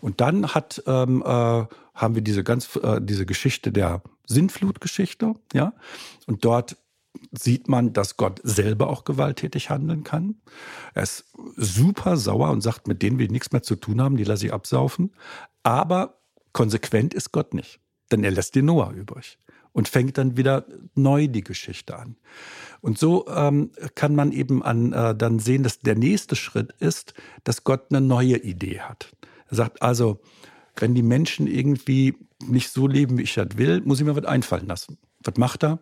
[0.00, 5.72] Und dann hat, ähm, äh, haben wir diese ganz äh, diese Geschichte der Sintflutgeschichte, ja,
[6.26, 6.76] und dort
[7.32, 10.36] sieht man, dass Gott selber auch gewalttätig handeln kann.
[10.94, 11.24] Er ist
[11.56, 14.46] super sauer und sagt, mit denen will ich nichts mehr zu tun haben, die lasse
[14.46, 15.12] ich absaufen.
[15.64, 16.20] Aber
[16.52, 17.80] konsequent ist Gott nicht,
[18.12, 19.38] denn er lässt den Noah übrig
[19.72, 22.16] und fängt dann wieder neu die Geschichte an.
[22.80, 27.14] Und so ähm, kann man eben an, äh, dann sehen, dass der nächste Schritt ist,
[27.44, 29.10] dass Gott eine neue Idee hat.
[29.48, 30.20] Er sagt also,
[30.76, 32.14] wenn die Menschen irgendwie
[32.46, 34.98] nicht so leben, wie ich das will, muss ich mir was einfallen lassen.
[35.22, 35.80] Was macht er?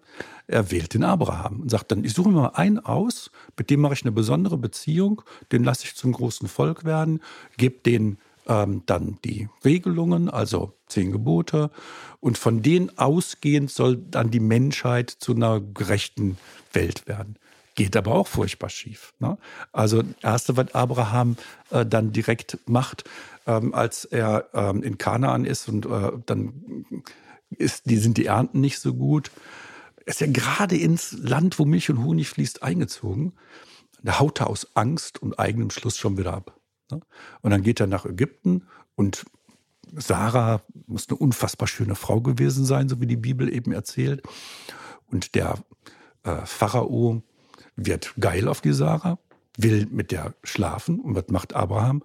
[0.48, 3.80] Er wählt den Abraham und sagt dann, ich suche mir mal einen aus, mit dem
[3.80, 5.22] mache ich eine besondere Beziehung,
[5.52, 7.20] den lasse ich zum großen Volk werden,
[7.56, 11.70] gebe den ähm, dann die Regelungen, also zehn Gebote.
[12.20, 16.38] Und von denen ausgehend soll dann die Menschheit zu einer gerechten
[16.72, 17.36] Welt werden.
[17.74, 19.14] Geht aber auch furchtbar schief.
[19.20, 19.38] Ne?
[19.72, 21.36] Also, das Erste, was Abraham
[21.70, 23.04] äh, dann direkt macht,
[23.46, 26.94] ähm, als er ähm, in Kanaan ist und äh, dann
[27.50, 29.30] ist, die, sind die Ernten nicht so gut.
[30.06, 33.34] Ist ja gerade ins Land, wo Milch und Honig fließt, eingezogen.
[34.02, 36.57] Da haut er aus Angst und eigenem Schluss schon wieder ab.
[36.90, 37.00] Ne?
[37.42, 39.24] Und dann geht er nach Ägypten und
[39.94, 44.22] Sarah muss eine unfassbar schöne Frau gewesen sein, so wie die Bibel eben erzählt.
[45.10, 45.58] Und der
[46.24, 47.22] äh, Pharao
[47.76, 49.18] wird geil auf die Sarah,
[49.56, 51.00] will mit der schlafen.
[51.00, 52.02] Und was macht Abraham?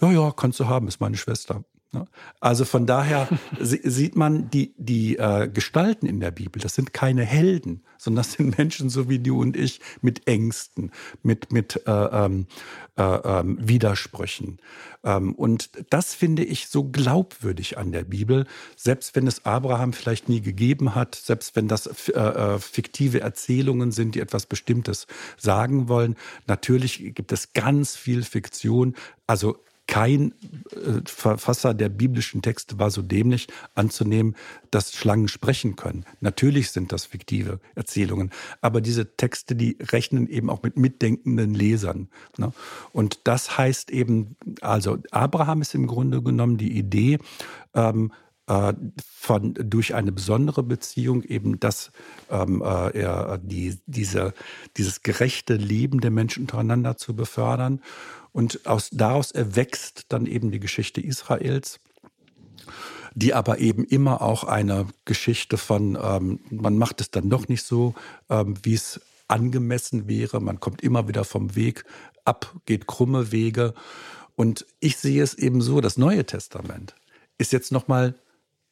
[0.00, 1.64] Ja, ja, kannst du haben, ist meine Schwester.
[1.94, 2.06] Ne?
[2.40, 3.28] Also von daher
[3.60, 8.32] sieht man die, die äh, Gestalten in der Bibel, das sind keine Helden, sondern das
[8.32, 10.90] sind Menschen so wie du und ich mit Ängsten,
[11.22, 12.46] mit, mit äh, ähm,
[12.96, 14.58] äh, ähm, Widersprüchen.
[15.04, 20.28] Ähm, und das finde ich so glaubwürdig an der Bibel, selbst wenn es Abraham vielleicht
[20.28, 25.88] nie gegeben hat, selbst wenn das äh, äh, fiktive Erzählungen sind, die etwas Bestimmtes sagen
[25.88, 26.16] wollen.
[26.46, 28.94] Natürlich gibt es ganz viel Fiktion,
[29.26, 30.32] also kein
[30.72, 34.34] äh, Verfasser der biblischen Texte war so dämlich anzunehmen,
[34.70, 36.04] dass Schlangen sprechen können.
[36.20, 42.08] Natürlich sind das fiktive Erzählungen, aber diese Texte, die rechnen eben auch mit mitdenkenden Lesern.
[42.38, 42.52] Ne?
[42.92, 47.18] Und das heißt eben, also Abraham ist im Grunde genommen die Idee,
[47.74, 48.12] ähm,
[48.46, 51.92] äh, von, durch eine besondere Beziehung eben das,
[52.30, 54.34] ähm, äh, er, die, diese,
[54.76, 57.80] dieses gerechte Leben der Menschen untereinander zu befördern.
[58.34, 61.78] Und aus, daraus erwächst dann eben die Geschichte Israels,
[63.14, 67.62] die aber eben immer auch eine Geschichte von, ähm, man macht es dann doch nicht
[67.62, 67.94] so,
[68.28, 70.40] ähm, wie es angemessen wäre.
[70.40, 71.84] Man kommt immer wieder vom Weg
[72.24, 73.72] ab, geht krumme Wege.
[74.34, 76.96] Und ich sehe es eben so, das Neue Testament
[77.38, 78.16] ist jetzt nochmal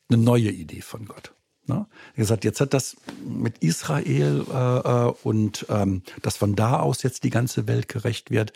[0.08, 1.34] eine neue Idee von Gott.
[1.66, 1.86] Ne?
[2.14, 7.04] Er gesagt, jetzt hat das mit Israel äh, äh, und ähm, dass von da aus
[7.04, 8.52] jetzt die ganze Welt gerecht wird,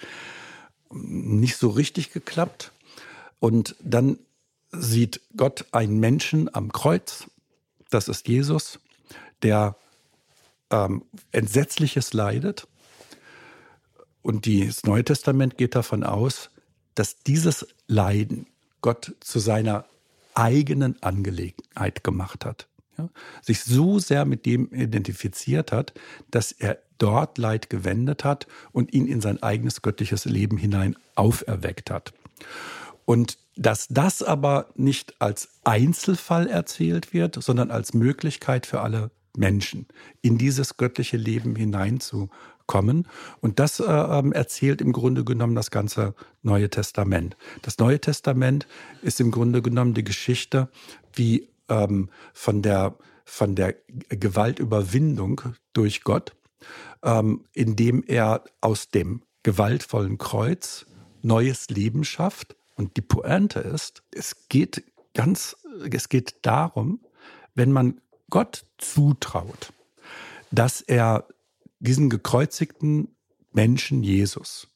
[0.90, 2.72] nicht so richtig geklappt.
[3.38, 4.18] Und dann
[4.72, 7.26] sieht Gott einen Menschen am Kreuz,
[7.90, 8.78] das ist Jesus,
[9.42, 9.76] der
[10.70, 12.66] ähm, Entsetzliches leidet.
[14.22, 16.50] Und das Neue Testament geht davon aus,
[16.94, 18.46] dass dieses Leiden
[18.80, 19.84] Gott zu seiner
[20.34, 22.68] eigenen Angelegenheit gemacht hat.
[22.98, 23.08] Ja?
[23.42, 25.92] Sich so sehr mit dem identifiziert hat,
[26.30, 31.90] dass er dort Leid gewendet hat und ihn in sein eigenes göttliches Leben hinein auferweckt
[31.90, 32.12] hat.
[33.04, 39.86] Und dass das aber nicht als Einzelfall erzählt wird, sondern als Möglichkeit für alle Menschen
[40.20, 43.06] in dieses göttliche Leben hineinzukommen.
[43.40, 47.36] Und das äh, ähm, erzählt im Grunde genommen das ganze Neue Testament.
[47.62, 48.66] Das Neue Testament
[49.02, 50.68] ist im Grunde genommen die Geschichte,
[51.14, 53.74] wie ähm, von, der, von der
[54.08, 55.40] Gewaltüberwindung
[55.72, 56.35] durch Gott,
[57.02, 60.86] ähm, indem er aus dem gewaltvollen Kreuz
[61.22, 62.56] neues Leben schafft.
[62.74, 65.56] Und die Pointe ist, es geht ganz,
[65.90, 67.00] es geht darum,
[67.54, 69.72] wenn man Gott zutraut,
[70.50, 71.26] dass er
[71.78, 73.16] diesen gekreuzigten
[73.52, 74.68] Menschen Jesus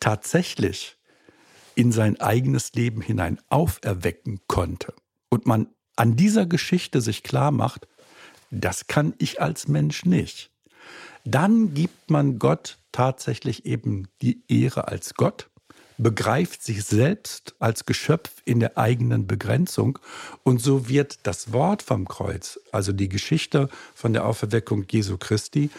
[0.00, 0.96] tatsächlich
[1.74, 4.94] in sein eigenes Leben hinein auferwecken konnte
[5.28, 7.86] und man an dieser Geschichte sich klar macht,
[8.50, 10.50] das kann ich als Mensch nicht,
[11.26, 15.50] dann gibt man Gott tatsächlich eben die Ehre als Gott
[15.98, 19.98] begreift sich selbst als Geschöpf in der eigenen Begrenzung
[20.42, 25.70] und so wird das Wort vom Kreuz, also die Geschichte von der Auferweckung Jesu Christi,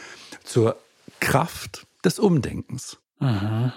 [0.43, 0.77] zur
[1.19, 2.97] Kraft des Umdenkens.
[3.19, 3.73] Aha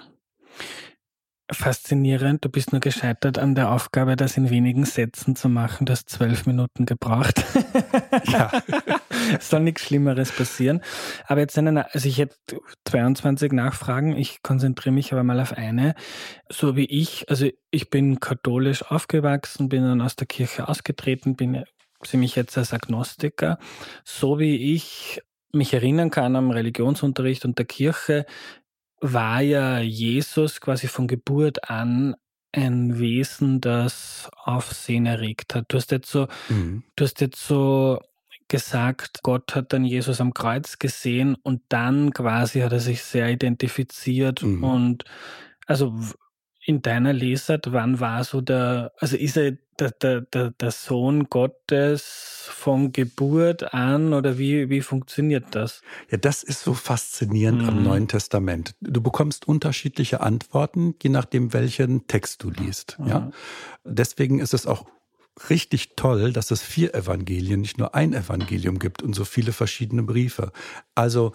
[1.52, 2.44] faszinierend.
[2.44, 5.86] Du bist nur gescheitert an der Aufgabe, das in wenigen Sätzen zu machen.
[5.86, 7.44] Du hast zwölf Minuten gebraucht.
[8.24, 8.50] Ja.
[9.40, 10.82] Soll nichts Schlimmeres passieren.
[11.26, 12.36] Aber jetzt eine, also ich hätte
[12.84, 14.16] 22 Nachfragen.
[14.16, 15.94] Ich konzentriere mich aber mal auf eine.
[16.48, 21.64] So wie ich, also ich bin katholisch aufgewachsen, bin dann aus der Kirche ausgetreten, bin
[22.02, 23.58] sehe mich jetzt als Agnostiker.
[24.04, 28.26] So wie ich mich erinnern kann am Religionsunterricht und der Kirche,
[29.00, 32.14] war ja Jesus quasi von Geburt an
[32.52, 35.66] ein Wesen, das Aufsehen erregt hat.
[35.68, 36.82] Du hast jetzt so, mhm.
[36.96, 38.00] du hast jetzt so
[38.48, 43.28] gesagt, Gott hat dann Jesus am Kreuz gesehen und dann quasi hat er sich sehr
[43.28, 44.64] identifiziert mhm.
[44.64, 45.04] und
[45.66, 45.94] also
[46.70, 51.24] in deiner Lesart, wann war so der, also ist er der, der, der, der Sohn
[51.28, 55.82] Gottes von Geburt an oder wie, wie funktioniert das?
[56.10, 57.68] Ja, das ist so faszinierend mhm.
[57.68, 58.76] am Neuen Testament.
[58.80, 62.98] Du bekommst unterschiedliche Antworten, je nachdem, welchen Text du liest.
[63.00, 63.08] Mhm.
[63.08, 63.30] Ja?
[63.84, 64.86] Deswegen ist es auch
[65.48, 70.04] richtig toll, dass es vier Evangelien, nicht nur ein Evangelium gibt und so viele verschiedene
[70.04, 70.52] Briefe.
[70.94, 71.32] Also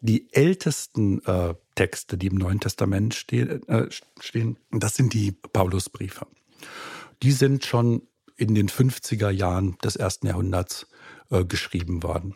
[0.00, 6.26] die ältesten äh, Texte, die im Neuen Testament steh, äh, stehen, das sind die Paulusbriefe.
[7.22, 8.02] Die sind schon
[8.36, 10.88] in den 50er Jahren des ersten Jahrhunderts
[11.30, 12.34] äh, geschrieben worden.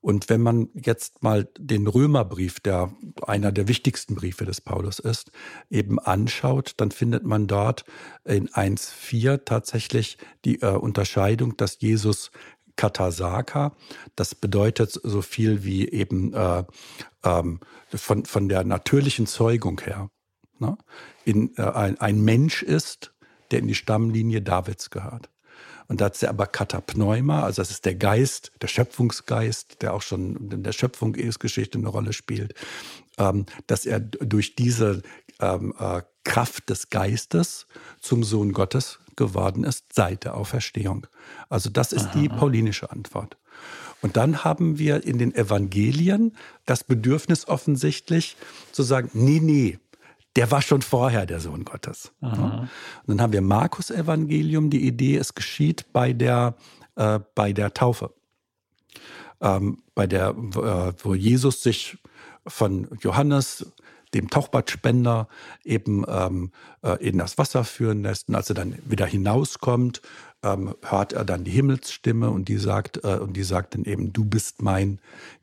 [0.00, 5.32] Und wenn man jetzt mal den Römerbrief, der einer der wichtigsten Briefe des Paulus ist,
[5.70, 7.84] eben anschaut, dann findet man dort
[8.24, 12.30] in 1.4 tatsächlich die äh, Unterscheidung, dass Jesus
[12.76, 13.76] Katasaka.
[14.14, 16.62] Das bedeutet so viel wie eben äh,
[17.24, 17.60] ähm,
[17.94, 20.10] von, von der natürlichen Zeugung her.
[20.58, 20.76] Ne?
[21.24, 23.14] In, äh, ein, ein Mensch ist,
[23.50, 25.30] der in die Stammlinie Davids gehört.
[25.88, 30.02] Und da hat er aber Katapneuma, also das ist der Geist, der Schöpfungsgeist, der auch
[30.02, 32.54] schon in der Schöpfungsgeschichte eine Rolle spielt,
[33.16, 35.02] ähm, dass er durch diese
[35.40, 37.66] ähm, äh, Kraft des Geistes
[38.00, 41.06] zum Sohn Gottes geworden ist seit der Auferstehung.
[41.48, 42.18] Also das ist Aha.
[42.18, 43.38] die paulinische Antwort.
[44.00, 48.36] Und dann haben wir in den Evangelien das Bedürfnis offensichtlich
[48.72, 49.78] zu sagen, nee, nee,
[50.36, 52.12] der war schon vorher der Sohn Gottes.
[52.20, 52.60] Aha.
[52.60, 52.68] Und
[53.08, 56.54] dann haben wir Markus Evangelium, die Idee, es geschieht bei der,
[56.94, 58.14] äh, bei der Taufe.
[59.40, 61.98] Ähm, bei der, äh, wo Jesus sich
[62.46, 63.72] von Johannes
[64.14, 65.28] dem Tauchbadspender
[65.64, 68.28] eben ähm, äh, in das Wasser führen lässt.
[68.28, 70.02] Und als er dann wieder hinauskommt,
[70.42, 74.12] ähm, hört er dann die Himmelsstimme und die sagt, äh, und die sagt dann eben,
[74.12, 75.00] du bist mein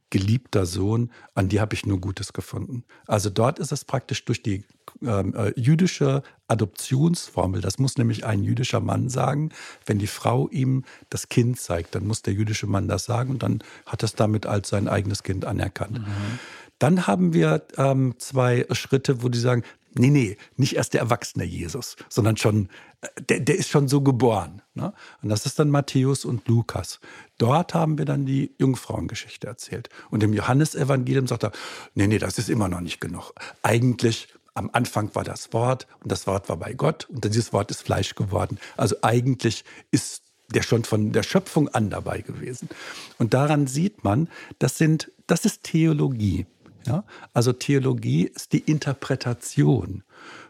[0.09, 2.83] geliebter Sohn, an dir habe ich nur Gutes gefunden.
[3.07, 4.63] Also dort ist es praktisch durch die
[5.01, 9.49] ähm, äh, jüdische Adoptionsformel, das muss nämlich ein jüdischer Mann sagen,
[9.85, 13.43] wenn die Frau ihm das Kind zeigt, dann muss der jüdische Mann das sagen und
[13.43, 15.99] dann hat es damit als sein eigenes Kind anerkannt.
[15.99, 16.39] Mhm.
[16.79, 19.63] Dann haben wir ähm, zwei Schritte, wo die sagen,
[19.97, 22.69] Nee, nee, nicht erst der erwachsene Jesus, sondern schon,
[22.99, 24.61] äh, der, der ist schon so geboren.
[24.73, 24.93] Ne?
[25.21, 26.99] Und das ist dann Matthäus und Lukas.
[27.37, 29.87] Dort haben wir dann die Jungfrauengeschichte erzählt.
[30.09, 31.53] Und im Johannesevangelium sagt er,
[31.93, 33.31] nee, nee, das ist immer noch nicht genug.
[33.63, 37.71] Eigentlich am Anfang war das Wort und das Wort war bei Gott und dieses Wort
[37.71, 38.57] ist Fleisch geworden.
[38.75, 40.23] Also eigentlich ist
[40.53, 42.69] der schon von der Schöpfung an dabei gewesen.
[43.17, 46.45] Und daran sieht man, das sind, das ist Theologie.
[46.85, 47.03] Ja?
[47.33, 50.03] Also Theologie ist die Interpretation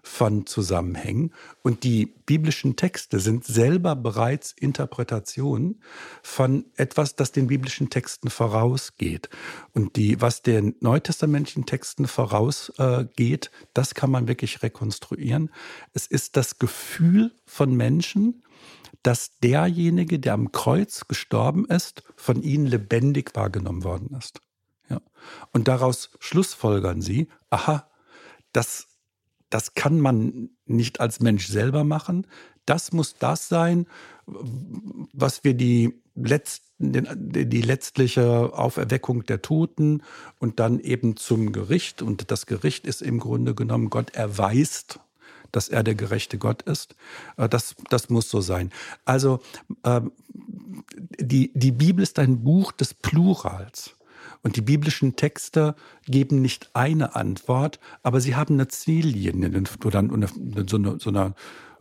[0.04, 1.34] von Zusammenhängen
[1.64, 5.82] und die biblischen Texte sind selber bereits Interpretationen
[6.22, 9.30] von etwas, das den biblischen Texten vorausgeht.
[9.74, 15.50] Und die, was den neutestamentlichen Texten vorausgeht, das kann man wirklich rekonstruieren.
[15.94, 18.44] Es ist das Gefühl von Menschen,
[19.02, 24.42] dass derjenige, der am Kreuz gestorben ist, von ihnen lebendig wahrgenommen worden ist.
[24.90, 25.02] Ja.
[25.52, 27.88] Und daraus schlussfolgern sie, aha,
[28.54, 28.88] das,
[29.50, 32.28] das kann man nicht als Mensch selber machen.
[32.66, 33.88] Das muss das sein,
[34.26, 40.02] was wir die, letzten, die letztliche Auferweckung der Toten
[40.40, 42.02] und dann eben zum Gericht.
[42.02, 45.00] Und das Gericht ist im Grunde genommen, Gott erweist,
[45.52, 46.96] dass er der gerechte Gott ist.
[47.38, 48.72] Äh, das, das muss so sein.
[49.06, 49.40] Also
[49.84, 50.12] ähm,
[51.20, 53.96] die, die Bibel ist ein Buch des Plurals.
[54.46, 55.74] Und die biblischen Texte
[56.06, 60.04] geben nicht eine Antwort, aber sie haben eine Ziellinie oder
[60.68, 61.34] so eine, so eine,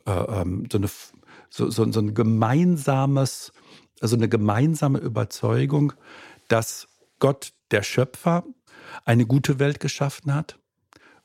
[0.07, 0.89] äh, ähm, so, eine
[1.51, 3.53] so, so, so ein gemeinsames,
[4.01, 5.93] also eine gemeinsame Überzeugung,
[6.49, 6.89] dass
[7.19, 8.45] Gott, der Schöpfer,
[9.05, 10.59] eine gute Welt geschaffen hat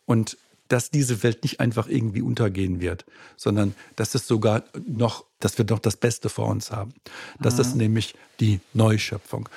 [0.05, 0.37] und
[0.67, 3.05] dass diese Welt nicht einfach irgendwie untergehen wird,
[3.37, 6.93] sondern dass es sogar noch, dass wir doch das Beste vor uns haben.
[7.39, 7.61] Das mhm.
[7.61, 9.49] ist nämlich die Neuschöpfung.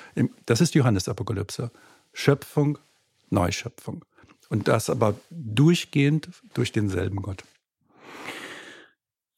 [0.45, 1.71] Das ist Johannes-Apokalypse.
[2.13, 2.77] Schöpfung,
[3.29, 4.05] Neuschöpfung.
[4.49, 7.43] Und das aber durchgehend durch denselben Gott.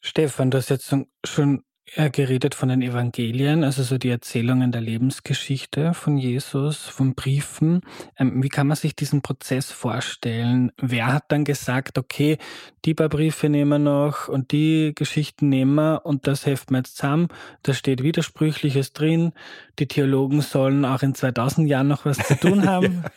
[0.02, 0.94] Stefan, du hast jetzt
[1.26, 1.64] schon
[1.94, 7.82] er geredet von den Evangelien, also so die Erzählungen der Lebensgeschichte von Jesus, von Briefen.
[8.18, 10.72] Ähm, wie kann man sich diesen Prozess vorstellen?
[10.78, 12.38] Wer hat dann gesagt, okay,
[12.86, 16.80] die paar Briefe nehmen wir noch und die Geschichten nehmen wir und das heften wir
[16.80, 17.28] jetzt zusammen.
[17.62, 19.34] Da steht Widersprüchliches drin.
[19.78, 23.04] Die Theologen sollen auch in 2000 Jahren noch was zu tun haben.
[23.04, 23.12] ja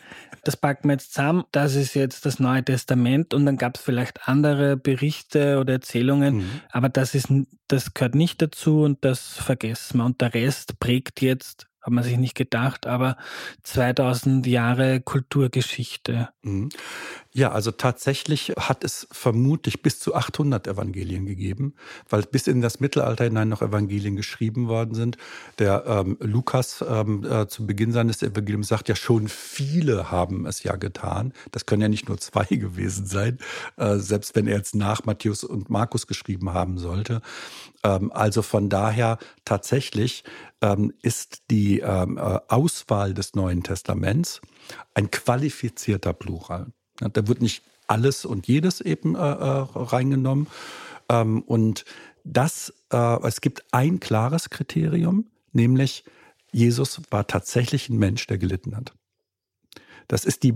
[0.48, 3.82] das packen wir jetzt zusammen, das ist jetzt das Neue Testament und dann gab es
[3.82, 6.60] vielleicht andere Berichte oder Erzählungen, mhm.
[6.70, 7.28] aber das ist,
[7.68, 10.04] das gehört nicht dazu und das vergessen wir.
[10.04, 13.16] Und der Rest prägt jetzt hat man sich nicht gedacht, aber
[13.62, 16.28] 2000 Jahre Kulturgeschichte.
[16.42, 16.68] Mhm.
[17.38, 21.74] Ja, also tatsächlich hat es vermutlich bis zu 800 Evangelien gegeben,
[22.08, 25.18] weil bis in das Mittelalter hinein noch Evangelien geschrieben worden sind.
[25.60, 30.64] Der ähm, Lukas ähm, äh, zu Beginn seines Evangeliums sagt ja schon, viele haben es
[30.64, 31.32] ja getan.
[31.52, 33.38] Das können ja nicht nur zwei gewesen sein,
[33.76, 37.22] äh, selbst wenn er jetzt nach Matthäus und Markus geschrieben haben sollte.
[37.84, 40.24] Ähm, also von daher tatsächlich
[40.60, 44.40] ähm, ist die ähm, äh, Auswahl des Neuen Testaments
[44.94, 46.72] ein qualifizierter Plural.
[47.00, 50.46] Da wird nicht alles und jedes eben äh, äh, reingenommen.
[51.08, 51.84] Ähm, und
[52.24, 56.04] das, äh, es gibt ein klares Kriterium, nämlich
[56.52, 58.92] Jesus war tatsächlich ein Mensch, der gelitten hat.
[60.06, 60.54] Das ist die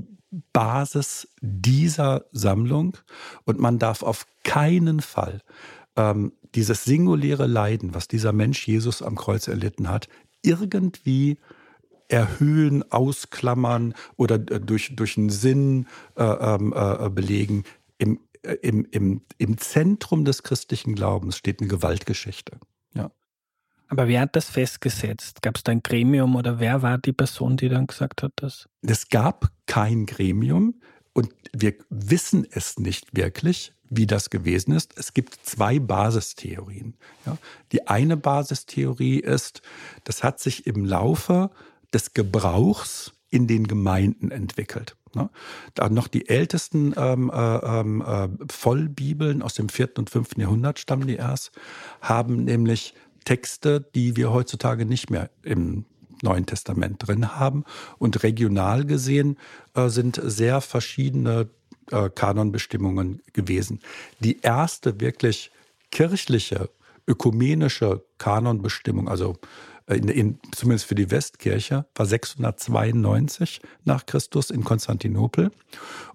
[0.52, 2.96] Basis dieser Sammlung
[3.44, 5.42] und man darf auf keinen Fall
[5.96, 10.08] ähm, dieses singuläre Leiden, was dieser Mensch Jesus am Kreuz erlitten hat,
[10.42, 11.38] irgendwie
[12.12, 15.86] erhöhen, ausklammern oder äh, durch, durch einen Sinn
[16.16, 17.64] äh, ähm, äh, belegen.
[17.98, 22.58] Im, äh, im, im, Im Zentrum des christlichen Glaubens steht eine Gewaltgeschichte.
[22.94, 23.10] Ja.
[23.88, 25.42] Aber wer hat das festgesetzt?
[25.42, 28.68] Gab es da ein Gremium oder wer war die Person, die dann gesagt hat, dass?
[28.82, 30.80] Es gab kein Gremium
[31.14, 34.98] und wir wissen es nicht wirklich, wie das gewesen ist.
[34.98, 36.94] Es gibt zwei Basistheorien.
[37.24, 37.38] Ja.
[37.72, 39.62] Die eine Basistheorie ist,
[40.04, 41.50] das hat sich im Laufe
[41.92, 44.96] des Gebrauchs in den Gemeinden entwickelt.
[45.14, 45.30] Ne?
[45.74, 50.78] Da noch die ältesten ähm, äh, ähm, äh, Vollbibeln aus dem vierten und fünften Jahrhundert
[50.78, 51.52] stammen die erst,
[52.00, 55.84] haben nämlich Texte, die wir heutzutage nicht mehr im
[56.22, 57.64] Neuen Testament drin haben.
[57.98, 59.38] Und regional gesehen
[59.74, 61.48] äh, sind sehr verschiedene
[61.90, 63.80] äh, Kanonbestimmungen gewesen.
[64.20, 65.50] Die erste wirklich
[65.90, 66.70] kirchliche,
[67.06, 69.36] ökumenische Kanonbestimmung, also
[69.88, 75.50] in, in, zumindest für die Westkirche, war 692 nach Christus in Konstantinopel.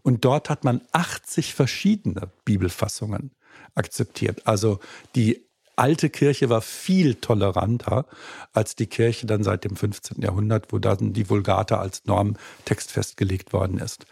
[0.04, 3.32] Und dort hat man 80 verschiedene Bibelfassungen
[3.76, 4.46] akzeptiert.
[4.46, 4.80] Also
[5.16, 5.48] die
[5.78, 8.06] alte Kirche war viel toleranter
[8.52, 10.22] als die Kirche dann seit dem 15.
[10.22, 14.06] Jahrhundert, wo dann die Vulgata als Normtext festgelegt worden ist.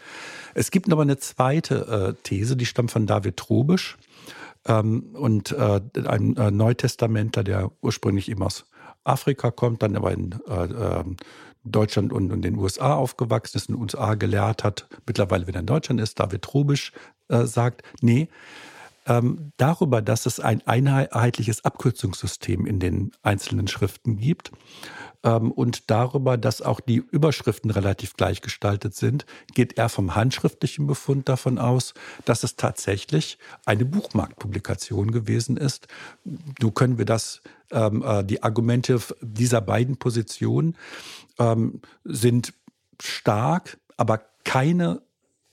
[0.54, 3.98] Es gibt aber eine zweite äh, These, die stammt von David Trobisch
[4.66, 8.64] ähm, und äh, ein äh, Neutestamentler, der ursprünglich eben aus
[9.06, 11.16] Afrika kommt, dann aber in äh, ähm,
[11.64, 15.66] Deutschland und in den USA aufgewachsen ist, in den USA gelehrt hat, mittlerweile wieder in
[15.66, 16.92] Deutschland ist, David Trobisch
[17.28, 18.28] äh, sagt, nee,
[19.06, 24.50] ähm, darüber, dass es ein einheitliches Abkürzungssystem in den einzelnen Schriften gibt
[25.22, 30.86] ähm, und darüber, dass auch die Überschriften relativ gleich gestaltet sind, geht er vom handschriftlichen
[30.86, 31.94] Befund davon aus,
[32.24, 35.86] dass es tatsächlich eine Buchmarktpublikation gewesen ist.
[36.24, 40.76] Nun können wir das, ähm, äh, die Argumente dieser beiden Positionen
[41.38, 42.54] ähm, sind
[43.00, 45.02] stark, aber keine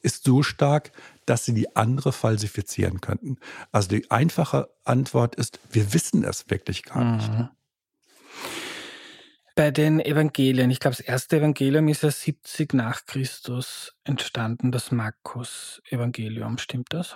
[0.03, 0.91] ist so stark,
[1.25, 3.37] dass sie die andere falsifizieren könnten.
[3.71, 7.31] Also die einfache Antwort ist, wir wissen es wirklich gar nicht.
[7.31, 7.49] Mhm.
[9.55, 14.91] Bei den Evangelien, ich glaube, das erste Evangelium ist ja 70 nach Christus entstanden, das
[14.91, 16.57] Markus-Evangelium.
[16.57, 17.15] Stimmt das?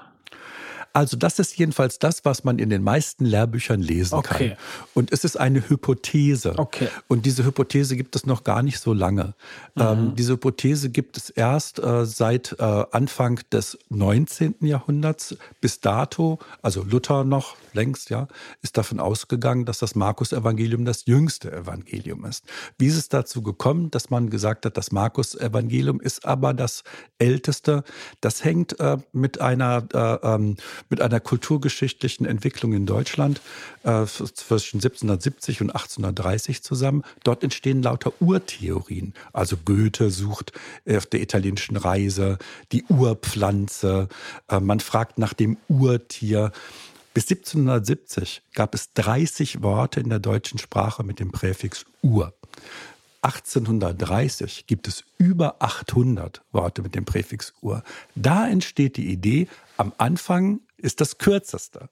[0.94, 4.50] Also das ist jedenfalls das, was man in den meisten Lehrbüchern lesen okay.
[4.50, 4.58] kann.
[4.94, 6.58] Und es ist eine Hypothese.
[6.58, 6.90] Okay.
[7.08, 9.34] Und diese Hypothese gibt es noch gar nicht so lange.
[9.76, 9.82] Mhm.
[9.82, 14.56] Ähm, diese Hypothese gibt es erst äh, seit äh, Anfang des 19.
[14.62, 18.28] Jahrhunderts bis dato, also Luther noch längst, ja,
[18.62, 22.44] ist davon ausgegangen, dass das Markus-Evangelium das jüngste Evangelium ist.
[22.78, 26.84] Wie ist es dazu gekommen, dass man gesagt hat, das Markus-Evangelium ist aber das
[27.20, 27.84] älteste?
[28.20, 30.58] Das hängt äh, mit einer äh, ähm,
[30.90, 33.42] mit einer kulturgeschichtlichen Entwicklung in Deutschland
[33.84, 37.04] äh, zwischen 1770 und 1830 zusammen.
[37.24, 39.14] Dort entstehen lauter Urtheorien.
[39.34, 40.54] Also Goethe sucht
[40.88, 42.38] auf der italienischen Reise
[42.72, 44.08] die Urpflanze.
[44.50, 46.52] Äh, man fragt nach dem Urtier.
[47.14, 52.34] Bis 1770 gab es 30 Worte in der deutschen Sprache mit dem Präfix Ur.
[53.24, 57.84] 1830 gibt es über 800 Worte mit dem Präfix Ur.
[58.16, 61.90] Da entsteht die Idee, am Anfang ist das Kürzeste.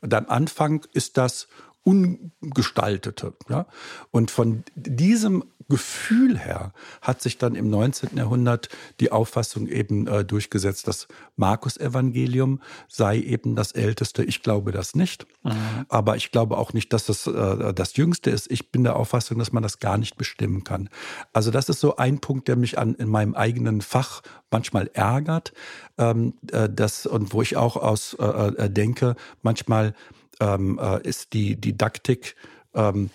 [0.00, 1.48] Und am Anfang ist das
[1.82, 3.34] Ungestaltete.
[3.48, 3.66] Ja?
[4.10, 8.16] Und von diesem Gefühl her hat sich dann im 19.
[8.16, 8.68] Jahrhundert
[9.00, 14.24] die Auffassung eben äh, durchgesetzt, das Markus-Evangelium sei eben das älteste.
[14.24, 15.26] Ich glaube das nicht.
[15.44, 15.86] Mhm.
[15.88, 18.50] Aber ich glaube auch nicht, dass das äh, das jüngste ist.
[18.50, 20.88] Ich bin der Auffassung, dass man das gar nicht bestimmen kann.
[21.32, 25.52] Also das ist so ein Punkt, der mich an, in meinem eigenen Fach manchmal ärgert.
[25.98, 29.94] Ähm, äh, das, und wo ich auch aus äh, äh denke, manchmal
[30.40, 32.36] ähm, äh, ist die Didaktik,
[32.74, 33.10] ähm,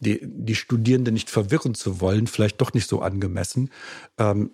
[0.00, 3.70] die, die Studierenden nicht verwirren zu wollen, vielleicht doch nicht so angemessen.
[4.18, 4.50] Ähm,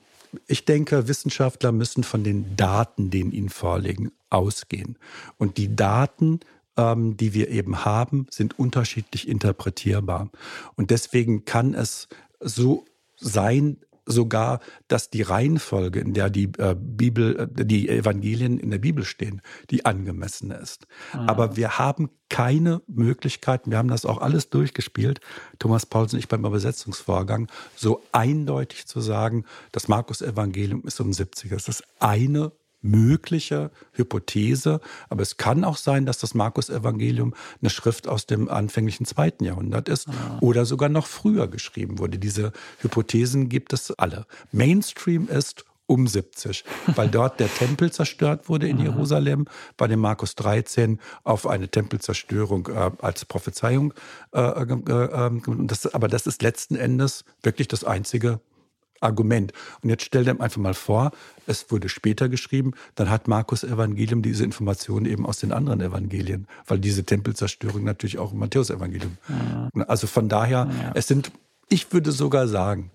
[0.47, 4.97] ich denke, Wissenschaftler müssen von den Daten, die ihnen vorliegen, ausgehen.
[5.37, 6.41] Und die Daten,
[6.77, 10.31] ähm, die wir eben haben, sind unterschiedlich interpretierbar.
[10.75, 12.09] Und deswegen kann es
[12.41, 12.85] so
[13.17, 13.77] sein,
[14.07, 19.05] sogar, dass die Reihenfolge, in der die äh, Bibel, äh, die Evangelien in der Bibel
[19.05, 20.87] stehen, die angemessene ist.
[21.15, 21.21] Mhm.
[21.29, 25.21] Aber wir haben keine Möglichkeiten, wir haben das auch alles durchgespielt,
[25.59, 31.55] Thomas Paulsen und ich beim Übersetzungsvorgang, so eindeutig zu sagen, das Markus-Evangelium ist um 70er.
[31.55, 32.53] Das ist eine
[32.83, 34.81] mögliche Hypothese.
[35.09, 39.89] Aber es kann auch sein, dass das Markus-Evangelium eine Schrift aus dem anfänglichen zweiten Jahrhundert
[39.89, 40.39] ist ah.
[40.41, 42.19] oder sogar noch früher geschrieben wurde.
[42.19, 44.27] Diese Hypothesen gibt es alle.
[44.51, 46.65] Mainstream ist um 70,
[46.95, 52.69] weil dort der Tempel zerstört wurde in Jerusalem, bei dem Markus 13 auf eine Tempelzerstörung
[52.69, 53.93] äh, als Prophezeiung.
[54.33, 55.31] Äh, äh, äh
[55.67, 58.41] das, aber das ist letzten Endes wirklich das einzige
[59.03, 59.53] Argument.
[59.83, 61.13] Und jetzt stell dir einfach mal vor,
[61.47, 66.47] es wurde später geschrieben, dann hat Markus Evangelium diese Informationen eben aus den anderen Evangelien,
[66.67, 69.17] weil diese Tempelzerstörung natürlich auch im Matthäus-Evangelium.
[69.29, 69.85] Ja.
[69.85, 70.93] Also von daher, ja.
[70.95, 71.33] es sind,
[71.69, 72.91] ich würde sogar sagen,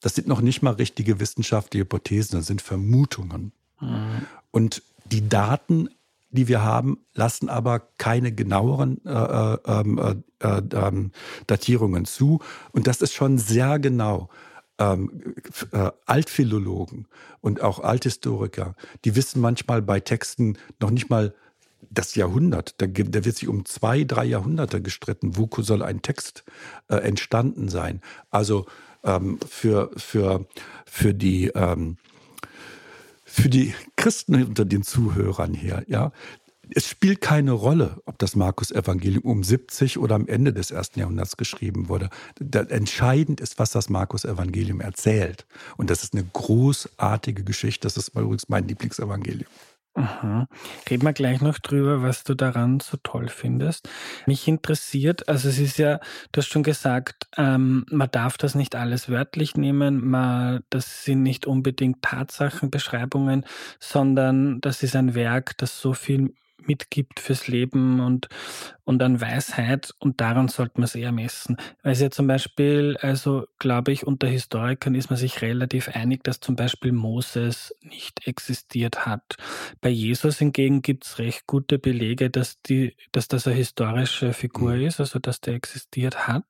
[0.00, 3.52] das sind noch nicht mal richtige wissenschaftliche Hypothesen, das sind Vermutungen.
[3.80, 4.26] Mhm.
[4.50, 5.88] Und die Daten,
[6.30, 10.14] die wir haben, lassen aber keine genaueren äh, äh, ähm, äh,
[10.46, 11.12] äh, ähm,
[11.46, 12.40] Datierungen zu.
[12.72, 14.28] Und das ist schon sehr genau
[14.78, 15.34] ähm,
[15.72, 17.06] äh, Altphilologen
[17.40, 21.34] und auch Althistoriker, die wissen manchmal bei Texten noch nicht mal
[21.90, 22.80] das Jahrhundert.
[22.80, 25.36] Da, da wird sich um zwei, drei Jahrhunderte gestritten.
[25.36, 26.44] Wo soll ein Text
[26.88, 28.00] äh, entstanden sein?
[28.30, 28.66] Also
[29.04, 30.46] ähm, für, für,
[30.86, 31.96] für die ähm,
[33.32, 36.12] für die Christen unter den Zuhörern hier, ja,
[36.74, 41.36] es spielt keine Rolle, ob das Markus-Evangelium um 70 oder am Ende des ersten Jahrhunderts
[41.36, 42.10] geschrieben wurde.
[42.68, 45.46] entscheidend ist, was das Markus-Evangelium erzählt.
[45.76, 47.86] Und das ist eine großartige Geschichte.
[47.86, 49.48] Das ist übrigens mein Lieblingsevangelium.
[49.94, 50.46] Mhm.
[50.88, 53.90] Reden wir gleich noch drüber, was du daran so toll findest.
[54.26, 56.00] Mich interessiert, also es ist ja,
[56.32, 61.22] du hast schon gesagt, ähm, man darf das nicht alles wörtlich nehmen, man, das sind
[61.22, 63.44] nicht unbedingt Tatsachenbeschreibungen,
[63.80, 66.32] sondern das ist ein Werk, das so viel
[66.66, 68.28] mitgibt fürs Leben und,
[68.84, 71.56] und an Weisheit und daran sollte man es eher messen.
[71.82, 76.24] Weil es ja zum Beispiel, also glaube ich, unter Historikern ist man sich relativ einig,
[76.24, 79.36] dass zum Beispiel Moses nicht existiert hat.
[79.80, 84.74] Bei Jesus hingegen gibt es recht gute Belege, dass, die, dass das eine historische Figur
[84.74, 84.86] mhm.
[84.86, 86.44] ist, also dass der existiert hat.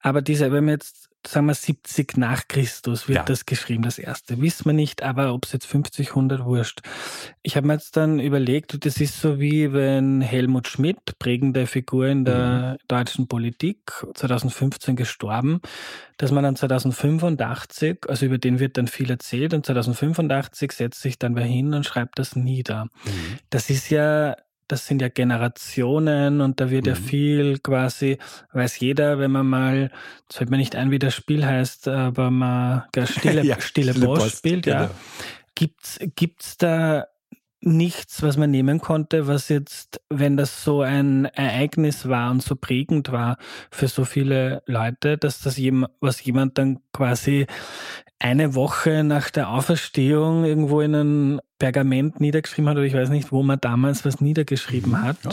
[0.00, 3.24] Aber diese, wenn man jetzt sagen wir 70 nach Christus wird ja.
[3.24, 4.40] das geschrieben, das erste.
[4.40, 6.80] Wissen wir nicht, aber ob es jetzt 50, 100, wurscht.
[7.42, 12.06] Ich habe mir jetzt dann überlegt, das ist so wie wenn Helmut Schmidt, prägende Figur
[12.08, 12.86] in der mhm.
[12.88, 13.78] deutschen Politik,
[14.14, 15.60] 2015 gestorben,
[16.16, 21.18] dass man dann 2085, also über den wird dann viel erzählt und 2085 setzt sich
[21.18, 22.84] dann wer hin und schreibt das nieder.
[23.04, 23.38] Mhm.
[23.50, 24.36] Das ist ja
[24.68, 26.90] das sind ja Generationen und da wird mhm.
[26.90, 28.18] ja viel quasi,
[28.52, 29.90] weiß jeder, wenn man mal,
[30.22, 34.06] jetzt fällt mir nicht ein, wie das Spiel heißt, aber man stille, ja, stille, stille
[34.06, 34.82] Post, Post spielt, genau.
[34.82, 34.90] ja.
[35.54, 37.06] Gibt's, gibt's da
[37.64, 42.56] nichts, was man nehmen konnte, was jetzt, wenn das so ein Ereignis war und so
[42.56, 43.38] prägend war
[43.70, 47.46] für so viele Leute, dass das jemand, was jemand dann quasi
[48.18, 53.32] eine Woche nach der Auferstehung irgendwo in ein Pergament niedergeschrieben hat oder ich weiß nicht,
[53.32, 55.16] wo man damals was niedergeschrieben hat.
[55.24, 55.30] Ja.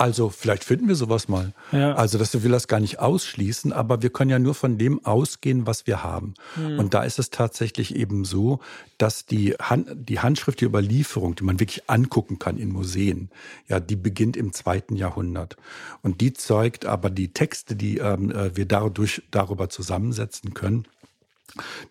[0.00, 1.52] Also vielleicht finden wir sowas mal.
[1.72, 1.92] Ja.
[1.92, 5.66] Also das will das gar nicht ausschließen, aber wir können ja nur von dem ausgehen,
[5.66, 6.32] was wir haben.
[6.56, 6.78] Mhm.
[6.78, 8.60] Und da ist es tatsächlich eben so,
[8.96, 13.28] dass die, Hand, die handschriftliche Überlieferung, die man wirklich angucken kann in Museen,
[13.68, 15.58] ja, die beginnt im zweiten Jahrhundert.
[16.00, 20.86] Und die zeugt aber die Texte, die ähm, äh, wir dadurch darüber zusammensetzen können,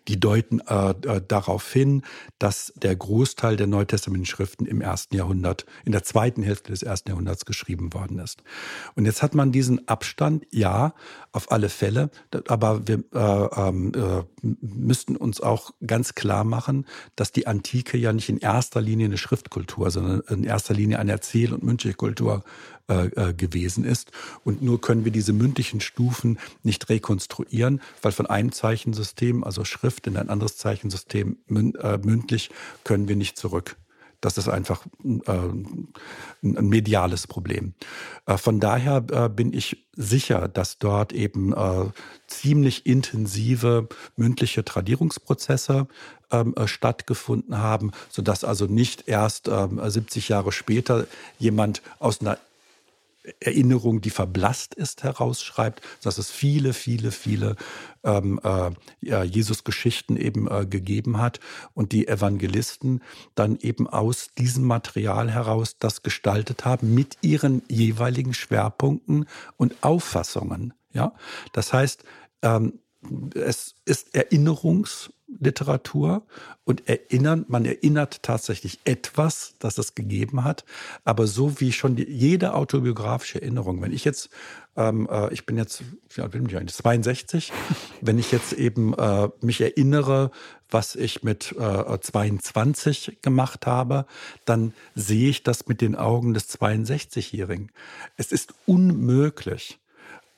[0.08, 2.02] die deuten äh, äh, darauf hin,
[2.38, 7.10] dass der Großteil der neutestamentlichen Schriften im ersten Jahrhundert, in der zweiten Hälfte des ersten
[7.10, 8.42] Jahrhunderts geschrieben worden ist.
[8.94, 10.94] Und jetzt hat man diesen Abstand, ja,
[11.32, 12.10] auf alle Fälle,
[12.48, 16.86] aber wir äh, ähm, äh, müssten uns auch ganz klar machen,
[17.16, 21.12] dass die Antike ja nicht in erster Linie eine Schriftkultur, sondern in erster Linie eine
[21.12, 22.42] Erzähl- und mündliche Kultur
[22.90, 24.10] äh, äh, gewesen ist.
[24.42, 30.08] Und nur können wir diese mündlichen Stufen nicht rekonstruieren, weil von einem Zeichensystem, also Schrift,
[30.08, 32.50] in ein anderes Zeichensystem äh, mündlich,
[32.82, 33.76] können wir nicht zurück.
[34.20, 35.88] Das ist einfach ein
[36.42, 37.72] mediales Problem.
[38.26, 41.54] Von daher bin ich sicher, dass dort eben
[42.26, 45.88] ziemlich intensive mündliche Tradierungsprozesse
[46.32, 51.06] ähm, äh, stattgefunden haben, sodass also nicht erst 70 ähm, Jahre später
[51.38, 52.38] jemand aus einer
[53.40, 57.56] Erinnerung, die verblasst ist, herausschreibt, dass es viele, viele, viele
[58.02, 61.40] ähm, äh, Jesus-Geschichten eben äh, gegeben hat
[61.74, 63.02] und die Evangelisten
[63.34, 70.72] dann eben aus diesem Material heraus das gestaltet haben mit ihren jeweiligen Schwerpunkten und Auffassungen.
[70.92, 71.12] Ja,
[71.52, 72.04] das heißt,
[72.42, 72.80] ähm,
[73.34, 74.14] es ist
[75.30, 76.22] Erinnerungsliteratur
[76.64, 80.64] und erinnern, man erinnert tatsächlich etwas, das es gegeben hat,
[81.04, 84.30] aber so wie schon die, jede autobiografische Erinnerung, wenn ich jetzt,
[84.76, 87.52] ähm, äh, ich bin jetzt, wie alt bin ich eigentlich, 62,
[88.00, 90.30] wenn ich jetzt eben äh, mich erinnere,
[90.70, 94.06] was ich mit äh, 22 gemacht habe,
[94.44, 97.72] dann sehe ich das mit den Augen des 62-Jährigen.
[98.16, 99.80] Es ist unmöglich,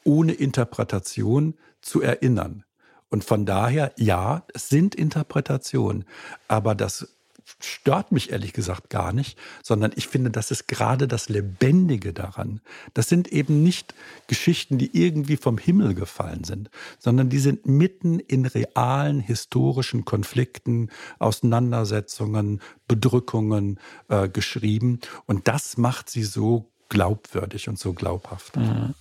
[0.04, 2.64] ohne Interpretation zu erinnern.
[3.12, 6.06] Und von daher, ja, es sind Interpretationen,
[6.48, 7.14] aber das
[7.60, 12.62] stört mich ehrlich gesagt gar nicht, sondern ich finde, das ist gerade das Lebendige daran.
[12.94, 13.94] Das sind eben nicht
[14.28, 20.88] Geschichten, die irgendwie vom Himmel gefallen sind, sondern die sind mitten in realen historischen Konflikten,
[21.18, 25.00] Auseinandersetzungen, Bedrückungen äh, geschrieben.
[25.26, 28.56] Und das macht sie so glaubwürdig und so glaubhaft.
[28.56, 28.94] Mhm.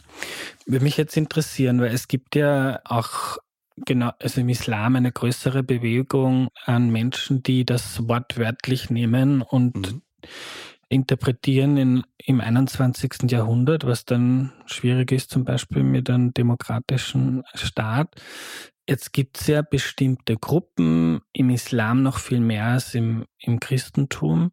[0.66, 3.38] Würde mich jetzt interessieren, weil es gibt ja auch
[3.76, 9.94] genau, also im Islam eine größere Bewegung an Menschen, die das Wort wörtlich nehmen und
[9.94, 10.02] mhm.
[10.90, 13.30] interpretieren in, im 21.
[13.30, 18.16] Jahrhundert, was dann schwierig ist, zum Beispiel mit einem demokratischen Staat.
[18.88, 24.52] Jetzt gibt es ja bestimmte Gruppen im Islam noch viel mehr als im, im Christentum,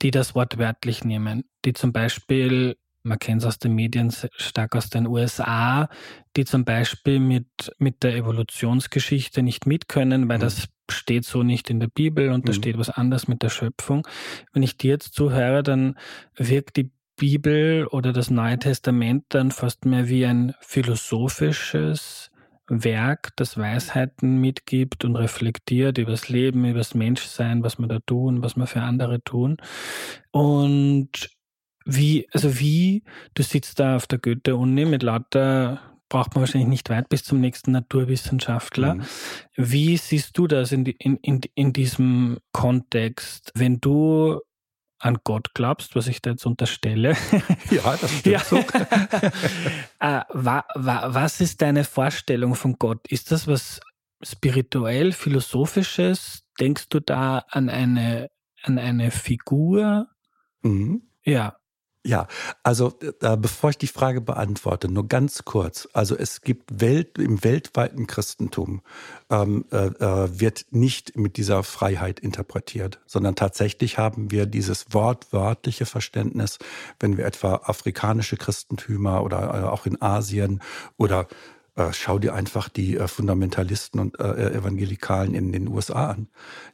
[0.00, 2.76] die das Wort wörtlich nehmen, die zum Beispiel,
[3.08, 5.88] man kennt es aus den Medien stark aus den USA,
[6.36, 7.46] die zum Beispiel mit,
[7.78, 10.42] mit der Evolutionsgeschichte nicht mitkönnen, weil mhm.
[10.42, 12.56] das steht so nicht in der Bibel und da mhm.
[12.56, 14.06] steht was anderes mit der Schöpfung.
[14.52, 15.98] Wenn ich dir jetzt zuhöre, dann
[16.36, 22.30] wirkt die Bibel oder das Neue Testament dann fast mehr wie ein philosophisches
[22.68, 27.98] Werk, das Weisheiten mitgibt und reflektiert über das Leben, über das Menschsein, was wir da
[28.00, 29.56] tun, was wir für andere tun.
[30.30, 31.30] Und
[31.90, 35.80] wie, also wie, du sitzt da auf der Goethe-Uni mit lauter,
[36.10, 38.96] braucht man wahrscheinlich nicht weit bis zum nächsten Naturwissenschaftler.
[38.96, 39.02] Mhm.
[39.56, 44.38] Wie siehst du das in, in, in, in diesem Kontext, wenn du
[44.98, 47.16] an Gott glaubst, was ich da jetzt unterstelle.
[47.70, 48.40] Ja, das stimmt ja.
[48.40, 48.56] so.
[50.00, 53.06] äh, wa, wa, was ist deine Vorstellung von Gott?
[53.08, 53.80] Ist das was
[54.22, 56.44] spirituell, philosophisches?
[56.58, 58.28] Denkst du da an eine,
[58.62, 60.08] an eine Figur?
[60.62, 61.02] Mhm.
[61.22, 61.57] Ja.
[62.04, 62.28] Ja,
[62.62, 65.88] also äh, bevor ich die Frage beantworte, nur ganz kurz.
[65.92, 68.82] Also es gibt Welt, im weltweiten Christentum
[69.30, 75.86] ähm, äh, äh, wird nicht mit dieser Freiheit interpretiert, sondern tatsächlich haben wir dieses wortwörtliche
[75.86, 76.58] Verständnis,
[77.00, 80.62] wenn wir etwa afrikanische Christentümer oder äh, auch in Asien
[80.98, 81.26] oder
[81.74, 86.28] äh, schau dir einfach die äh, Fundamentalisten und Evangelikalen in den USA an.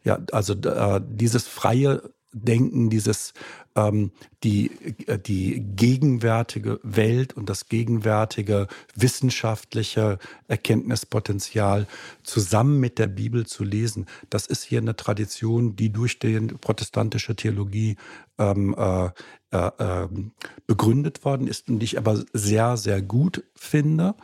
[0.04, 2.02] Ja, also dieses freie
[2.34, 3.32] Denken, dieses
[3.76, 4.10] ähm,
[4.42, 4.70] die,
[5.06, 10.18] äh, die gegenwärtige Welt und das gegenwärtige wissenschaftliche
[10.48, 11.86] Erkenntnispotenzial
[12.22, 14.06] zusammen mit der Bibel zu lesen.
[14.30, 17.96] Das ist hier eine Tradition, die durch die protestantische Theologie
[18.38, 19.10] ähm, äh,
[19.50, 20.32] äh, ähm,
[20.66, 24.14] begründet worden ist und die ich aber sehr, sehr gut finde,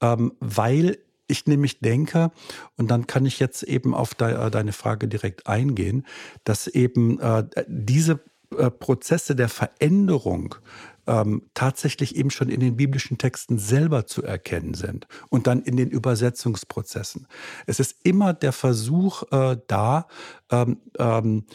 [0.00, 0.98] ähm, weil
[1.30, 2.30] ich nämlich denke,
[2.76, 6.06] und dann kann ich jetzt eben auf de, äh, deine Frage direkt eingehen,
[6.44, 8.20] dass eben äh, diese
[8.56, 10.56] äh, Prozesse der Veränderung
[11.06, 15.76] ähm, tatsächlich eben schon in den biblischen Texten selber zu erkennen sind und dann in
[15.76, 17.26] den Übersetzungsprozessen.
[17.66, 20.08] Es ist immer der Versuch äh, da,
[20.50, 21.46] ähm, ähm,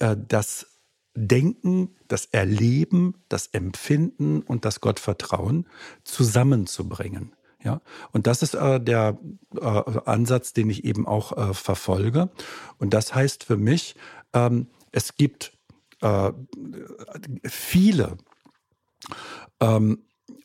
[0.00, 0.66] äh, das
[1.16, 5.68] Denken, das Erleben, das Empfinden und das Gottvertrauen
[6.02, 7.36] zusammenzubringen.
[7.64, 7.80] Ja,
[8.12, 9.18] und das ist äh, der
[9.58, 12.28] äh, Ansatz, den ich eben auch äh, verfolge.
[12.78, 13.96] Und das heißt für mich,
[14.34, 15.52] ähm, es gibt
[16.02, 16.32] äh,
[17.44, 18.18] viele,
[19.60, 20.00] ähm,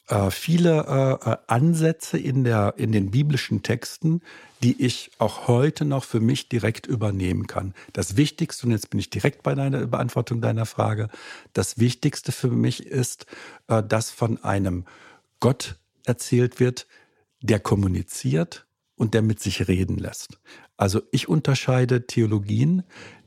[0.07, 4.21] äh, viele äh, Ansätze in, der, in den biblischen Texten,
[4.63, 7.73] die ich auch heute noch für mich direkt übernehmen kann.
[7.91, 11.09] Das Wichtigste, und jetzt bin ich direkt bei deiner Beantwortung deiner Frage,
[11.51, 13.25] das Wichtigste für mich ist,
[13.67, 14.85] dass von einem
[15.39, 16.87] Gott erzählt wird,
[17.41, 20.39] der kommuniziert und der mit sich reden lässt.
[20.77, 22.83] Also ich unterscheide Theologien,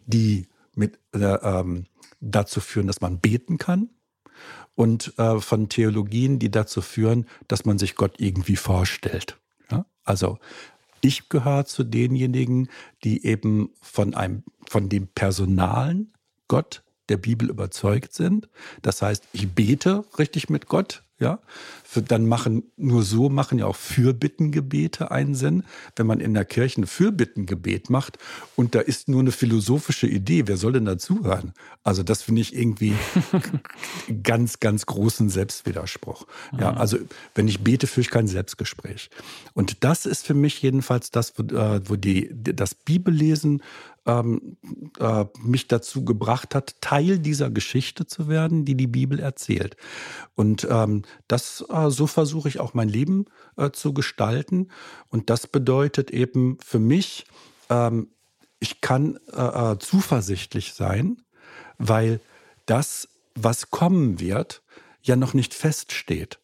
[0.07, 1.87] die mit, äh, ähm,
[2.21, 3.91] dazu führen, dass man beten kann
[4.75, 9.39] und äh, von Theologien, die dazu führen, dass man sich Gott irgendwie vorstellt.
[9.71, 9.87] Ja?
[10.05, 10.39] Also
[11.01, 12.69] ich gehöre zu denjenigen,
[13.03, 16.13] die eben von einem, von dem personalen
[16.49, 18.49] Gott der Bibel überzeugt sind.
[18.83, 21.39] Das heißt, ich bete richtig mit Gott, ja,
[22.09, 25.63] dann machen nur so machen ja auch Fürbittengebete einen Sinn.
[25.95, 28.19] Wenn man in der Kirche ein Fürbittengebet macht
[28.57, 31.53] und da ist nur eine philosophische Idee, wer soll denn dazuhören?
[31.85, 32.95] Also das finde ich irgendwie
[34.23, 36.27] ganz, ganz großen Selbstwiderspruch.
[36.59, 36.79] Ja, mhm.
[36.79, 36.99] also
[37.35, 39.11] wenn ich bete, führe ich kein Selbstgespräch.
[39.55, 43.63] Und das ist für mich jedenfalls das, wo, äh, wo die, das Bibellesen
[44.07, 44.57] ähm,
[44.99, 49.77] äh, mich dazu gebracht hat, Teil dieser Geschichte zu werden, die die Bibel erzählt.
[50.35, 53.27] Und ähm, das, äh, so versuche ich auch mein Leben
[53.57, 54.69] äh, zu gestalten.
[55.09, 57.27] Und das bedeutet eben für mich,
[57.71, 58.09] ähm,
[58.59, 61.23] ich kann äh, äh, zuversichtlich sein,
[61.79, 62.21] weil
[62.67, 64.63] das, was kommen wird,
[65.03, 66.39] ja noch nicht feststeht.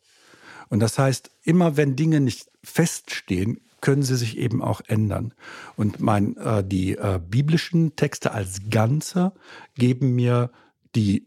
[0.68, 5.34] Und das heißt, immer wenn Dinge nicht feststehen, können sie sich eben auch ändern.
[5.76, 9.32] Und mein, äh, die äh, biblischen Texte als Ganze
[9.74, 10.50] geben mir
[10.94, 11.26] die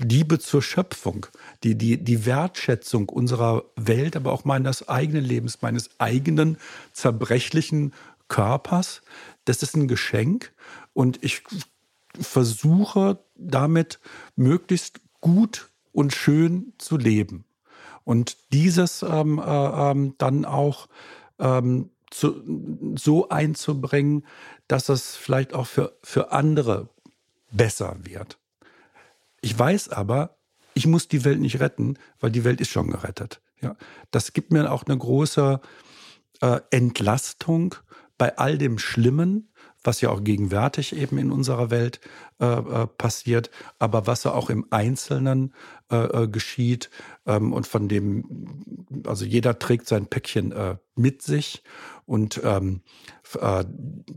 [0.00, 1.26] Liebe zur Schöpfung,
[1.62, 6.58] die, die, die Wertschätzung unserer Welt, aber auch meines eigenen Lebens, meines eigenen
[6.92, 7.92] zerbrechlichen
[8.28, 9.02] Körpers.
[9.44, 10.52] Das ist ein Geschenk
[10.92, 11.42] und ich
[12.18, 14.00] versuche damit
[14.34, 17.44] möglichst gut und schön zu leben.
[18.04, 19.42] Und dieses ähm, äh,
[19.90, 20.88] ähm, dann auch
[21.38, 24.24] ähm, zu, so einzubringen,
[24.68, 26.88] dass es vielleicht auch für, für andere
[27.50, 28.38] besser wird.
[29.40, 30.36] Ich weiß aber,
[30.74, 33.40] ich muss die Welt nicht retten, weil die Welt ist schon gerettet.
[33.60, 33.76] Ja,
[34.10, 35.60] das gibt mir auch eine große
[36.42, 37.74] äh, Entlastung
[38.18, 39.50] bei all dem Schlimmen,
[39.82, 42.00] was ja auch gegenwärtig eben in unserer Welt
[42.40, 45.54] äh, äh, passiert, aber was ja auch im Einzelnen
[45.90, 46.90] äh, äh, geschieht
[47.26, 51.62] ähm, und von dem, also jeder trägt sein Päckchen äh, mit sich
[52.06, 52.82] und ähm,
[53.40, 53.64] äh,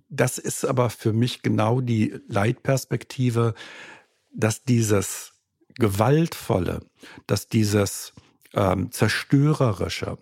[0.09, 3.53] das ist aber für mich genau die Leitperspektive,
[4.33, 5.33] dass dieses
[5.75, 6.81] Gewaltvolle,
[7.27, 8.13] dass dieses
[8.53, 10.17] ähm, Zerstörerische,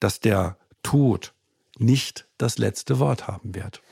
[0.00, 1.34] dass der Tod
[1.78, 3.82] nicht das letzte Wort haben wird.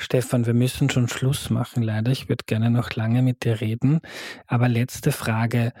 [0.00, 2.12] Stefan, wir müssen schon Schluss machen, leider.
[2.12, 4.00] Ich würde gerne noch lange mit dir reden.
[4.46, 5.72] Aber letzte Frage.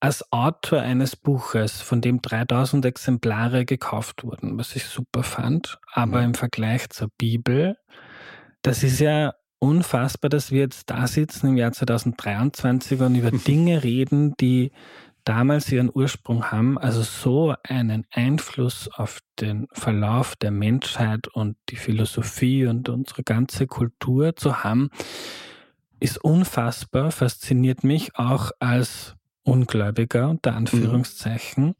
[0.00, 6.18] Als Autor eines Buches, von dem 3000 Exemplare gekauft wurden, was ich super fand, aber
[6.18, 6.24] ja.
[6.24, 7.76] im Vergleich zur Bibel,
[8.62, 13.84] das ist ja unfassbar, dass wir jetzt da sitzen im Jahr 2023 und über Dinge
[13.84, 14.72] reden, die
[15.24, 21.76] damals ihren Ursprung haben, also so einen Einfluss auf den Verlauf der Menschheit und die
[21.76, 24.90] Philosophie und unsere ganze Kultur zu haben,
[26.00, 29.14] ist unfassbar, fasziniert mich auch als
[29.44, 31.66] Ungläubiger unter Anführungszeichen.
[31.66, 31.74] Mhm.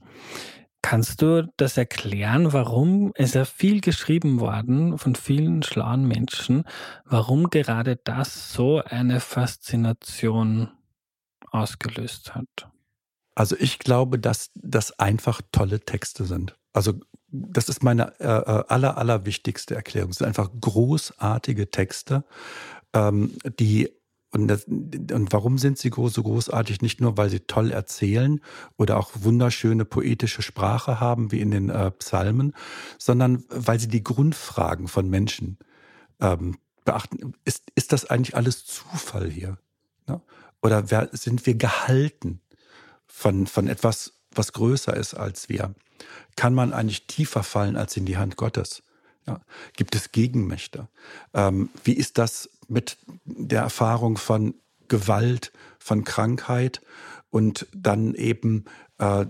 [0.82, 6.64] Kannst du das erklären, warum es ja viel geschrieben worden von vielen schlauen Menschen,
[7.04, 10.70] warum gerade das so eine Faszination
[11.52, 12.68] ausgelöst hat?
[13.34, 16.56] Also ich glaube, dass das einfach tolle Texte sind.
[16.72, 16.94] Also
[17.28, 20.10] das ist meine äh, äh, aller, aller wichtigste Erklärung.
[20.10, 22.24] Es sind einfach großartige Texte,
[22.92, 23.90] ähm, die
[24.34, 26.80] und, das, und warum sind sie so großartig?
[26.80, 28.40] Nicht nur, weil sie toll erzählen
[28.78, 32.54] oder auch wunderschöne poetische Sprache haben, wie in den äh, Psalmen,
[32.96, 35.58] sondern weil sie die Grundfragen von Menschen
[36.18, 36.56] ähm,
[36.86, 37.34] beachten.
[37.44, 39.58] Ist, ist das eigentlich alles Zufall hier?
[40.08, 40.22] Ne?
[40.62, 42.40] Oder wer, sind wir gehalten
[43.22, 45.74] von, von etwas, was größer ist als wir?
[46.36, 48.82] Kann man eigentlich tiefer fallen als in die Hand Gottes?
[49.26, 49.40] Ja.
[49.76, 50.88] Gibt es Gegenmächte?
[51.32, 54.54] Ähm, wie ist das mit der Erfahrung von
[54.88, 56.82] Gewalt, von Krankheit
[57.30, 58.64] und dann eben
[58.98, 59.26] äh,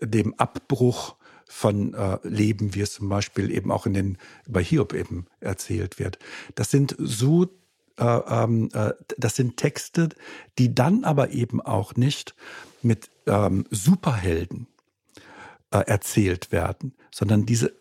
[0.00, 1.16] dem Abbruch
[1.46, 5.98] von äh, Leben, wie es zum Beispiel eben auch in den bei Hiob eben erzählt
[5.98, 6.18] wird.
[6.54, 7.48] Das sind so
[7.98, 10.10] das sind Texte,
[10.58, 12.34] die dann aber eben auch nicht
[12.82, 14.68] mit ähm, Superhelden
[15.70, 17.74] äh, erzählt werden, sondern diese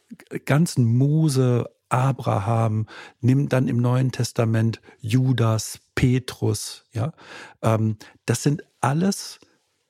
[0.46, 2.88] ganzen Mose, Abraham,
[3.22, 7.14] nimmt dann im Neuen Testament Judas, Petrus, ja,
[7.62, 9.40] ähm, das sind alles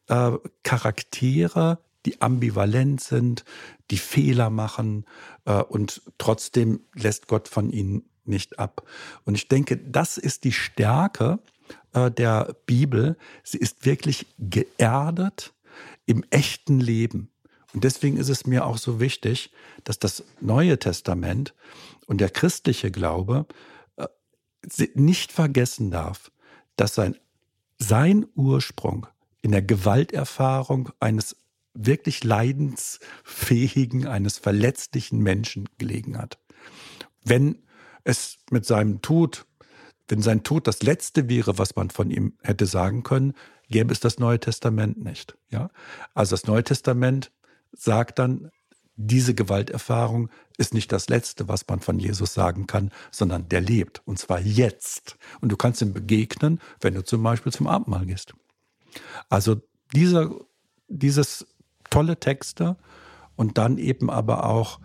[0.08, 0.32] äh,
[0.64, 3.44] Charaktere, die ambivalent sind,
[3.90, 5.06] die Fehler machen
[5.46, 8.84] äh, und trotzdem lässt Gott von ihnen nicht ab.
[9.26, 11.40] Und ich denke, das ist die Stärke
[11.94, 13.18] äh, der Bibel.
[13.44, 15.54] Sie ist wirklich geerdet
[16.06, 17.30] im echten Leben.
[17.74, 19.52] Und deswegen ist es mir auch so wichtig,
[19.84, 21.54] dass das Neue Testament
[22.06, 23.46] und der christliche Glaube
[23.98, 24.08] äh,
[24.96, 26.32] nicht vergessen darf,
[26.76, 27.18] dass sein,
[27.78, 29.08] sein Ursprung
[29.42, 31.36] in der Gewalterfahrung eines
[31.74, 36.40] wirklich leidensfähigen, eines verletzlichen Menschen gelegen hat.
[37.24, 37.60] Wenn
[38.08, 39.45] es mit seinem Tod,
[40.08, 43.34] wenn sein Tod das Letzte wäre, was man von ihm hätte sagen können,
[43.70, 45.38] gäbe es das Neue Testament nicht.
[45.49, 45.70] Ja?
[46.14, 47.32] Also das Neue Testament
[47.74, 48.49] sagt dann,
[48.95, 54.01] diese Gewalterfahrung ist nicht das Letzte, was man von Jesus sagen kann, sondern der lebt.
[54.05, 55.18] Und zwar jetzt.
[55.41, 58.34] Und du kannst ihm begegnen, wenn du zum Beispiel zum Abendmahl gehst.
[59.30, 59.62] Also
[59.93, 60.32] dieser,
[60.88, 61.45] dieses
[61.89, 62.78] tolle Texte
[63.36, 64.80] und dann eben aber auch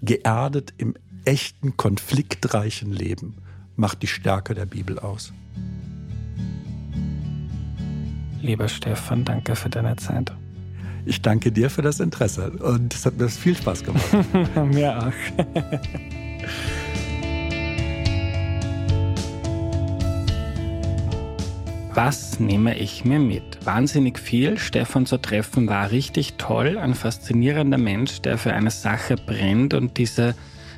[0.00, 0.94] geerdet im
[1.24, 3.36] echten, konfliktreichen Leben
[3.76, 5.32] macht die Stärke der Bibel aus.
[8.42, 10.32] Lieber Stefan, danke für deine Zeit.
[11.06, 14.04] Ich danke dir für das Interesse und es hat mir viel Spaß gemacht.
[14.72, 15.12] mir auch.
[21.92, 23.66] Was nehme ich mir mit?
[23.66, 24.58] Wahnsinnig viel.
[24.58, 26.78] Stefan zu treffen war richtig toll.
[26.78, 30.34] Ein faszinierender Mensch, der für eine Sache brennt und diese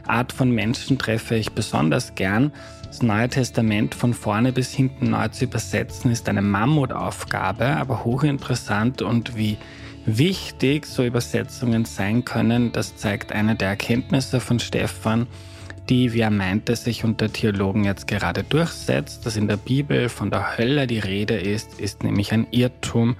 [0.07, 2.53] Art von Menschen treffe ich besonders gern.
[2.87, 9.01] Das Neue Testament von vorne bis hinten neu zu übersetzen ist eine Mammutaufgabe, aber hochinteressant
[9.01, 9.57] und wie
[10.05, 15.27] wichtig so Übersetzungen sein können, das zeigt eine der Erkenntnisse von Stefan,
[15.89, 20.31] die, wie er meinte, sich unter Theologen jetzt gerade durchsetzt, dass in der Bibel von
[20.31, 23.17] der Hölle die Rede ist, ist nämlich ein Irrtum,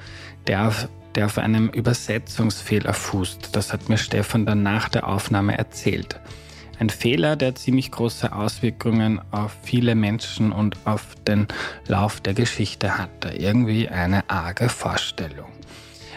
[0.47, 3.55] der auf, der auf einem Übersetzungsfehler fußt.
[3.57, 6.21] Das hat mir Stefan dann nach der Aufnahme erzählt.
[6.79, 11.47] Ein Fehler, der ziemlich große Auswirkungen auf viele Menschen und auf den
[11.87, 13.31] Lauf der Geschichte hatte.
[13.31, 15.47] Irgendwie eine arge Vorstellung.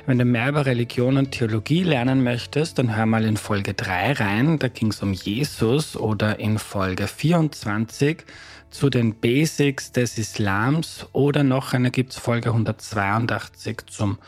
[0.08, 4.14] Wenn du mehr über Religion und Theologie lernen möchtest, dann hör mal in Folge 3
[4.14, 8.24] rein, da ging es um Jesus oder in Folge 24
[8.70, 11.08] zu den Basics des Islams.
[11.12, 14.20] Oder noch eine gibt es Folge 182 zum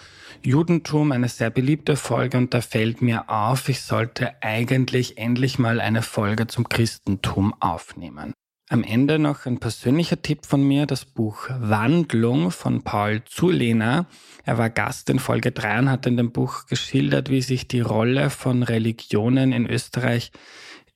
[0.42, 1.12] Judentum.
[1.12, 2.38] Eine sehr beliebte Folge.
[2.38, 8.34] Und da fällt mir auf, ich sollte eigentlich endlich mal eine Folge zum Christentum aufnehmen.
[8.70, 14.08] Am Ende noch ein persönlicher Tipp von mir, das Buch Wandlung von Paul Zulehner.
[14.44, 17.80] Er war Gast in Folge 3 und hat in dem Buch geschildert, wie sich die
[17.80, 20.34] Rolle von Religionen in Österreich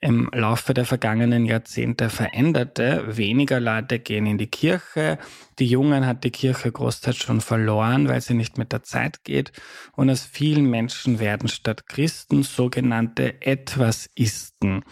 [0.02, 3.06] im Laufe der vergangenen Jahrzehnte veränderte.
[3.16, 5.18] Weniger Leute gehen in die Kirche.
[5.58, 9.54] Die Jungen hat die Kirche großteils schon verloren, weil sie nicht mit der Zeit geht.
[9.96, 14.84] Und aus vielen Menschen werden statt Christen sogenannte Etwasisten.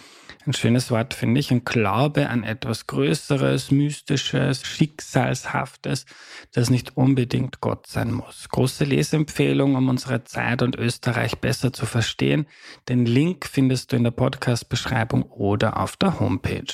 [0.46, 1.52] Ein schönes Wort finde ich.
[1.52, 6.06] Ein Glaube an etwas Größeres, Mystisches, Schicksalshaftes,
[6.54, 8.48] das nicht unbedingt Gott sein muss.
[8.48, 12.48] Große Leseempfehlung, um unsere Zeit und Österreich besser zu verstehen.
[12.88, 16.74] Den Link findest du in der Podcast-Beschreibung oder auf der Homepage.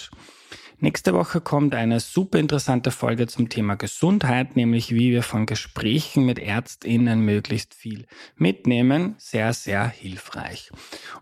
[0.80, 6.26] Nächste Woche kommt eine super interessante Folge zum Thema Gesundheit, nämlich wie wir von Gesprächen
[6.26, 8.06] mit ÄrztInnen möglichst viel
[8.36, 9.16] mitnehmen.
[9.18, 10.72] Sehr, sehr hilfreich.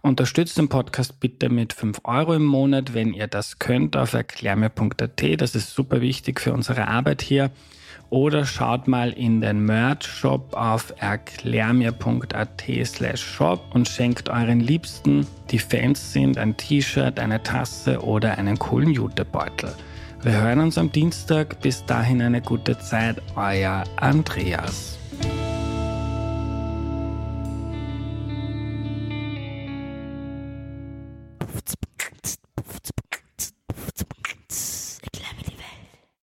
[0.01, 5.41] Unterstützt den Podcast bitte mit 5 Euro im Monat, wenn ihr das könnt, auf erklärmir.at.
[5.41, 7.51] Das ist super wichtig für unsere Arbeit hier
[8.13, 15.57] oder schaut mal in den Merch-Shop auf erklärmir.at slash shop und schenkt euren Liebsten, die
[15.57, 19.73] Fans sind, ein T-Shirt, eine Tasse oder einen coolen Jutebeutel.
[20.21, 21.59] Wir hören uns am Dienstag.
[21.61, 23.19] Bis dahin eine gute Zeit.
[23.35, 24.99] Euer Andreas.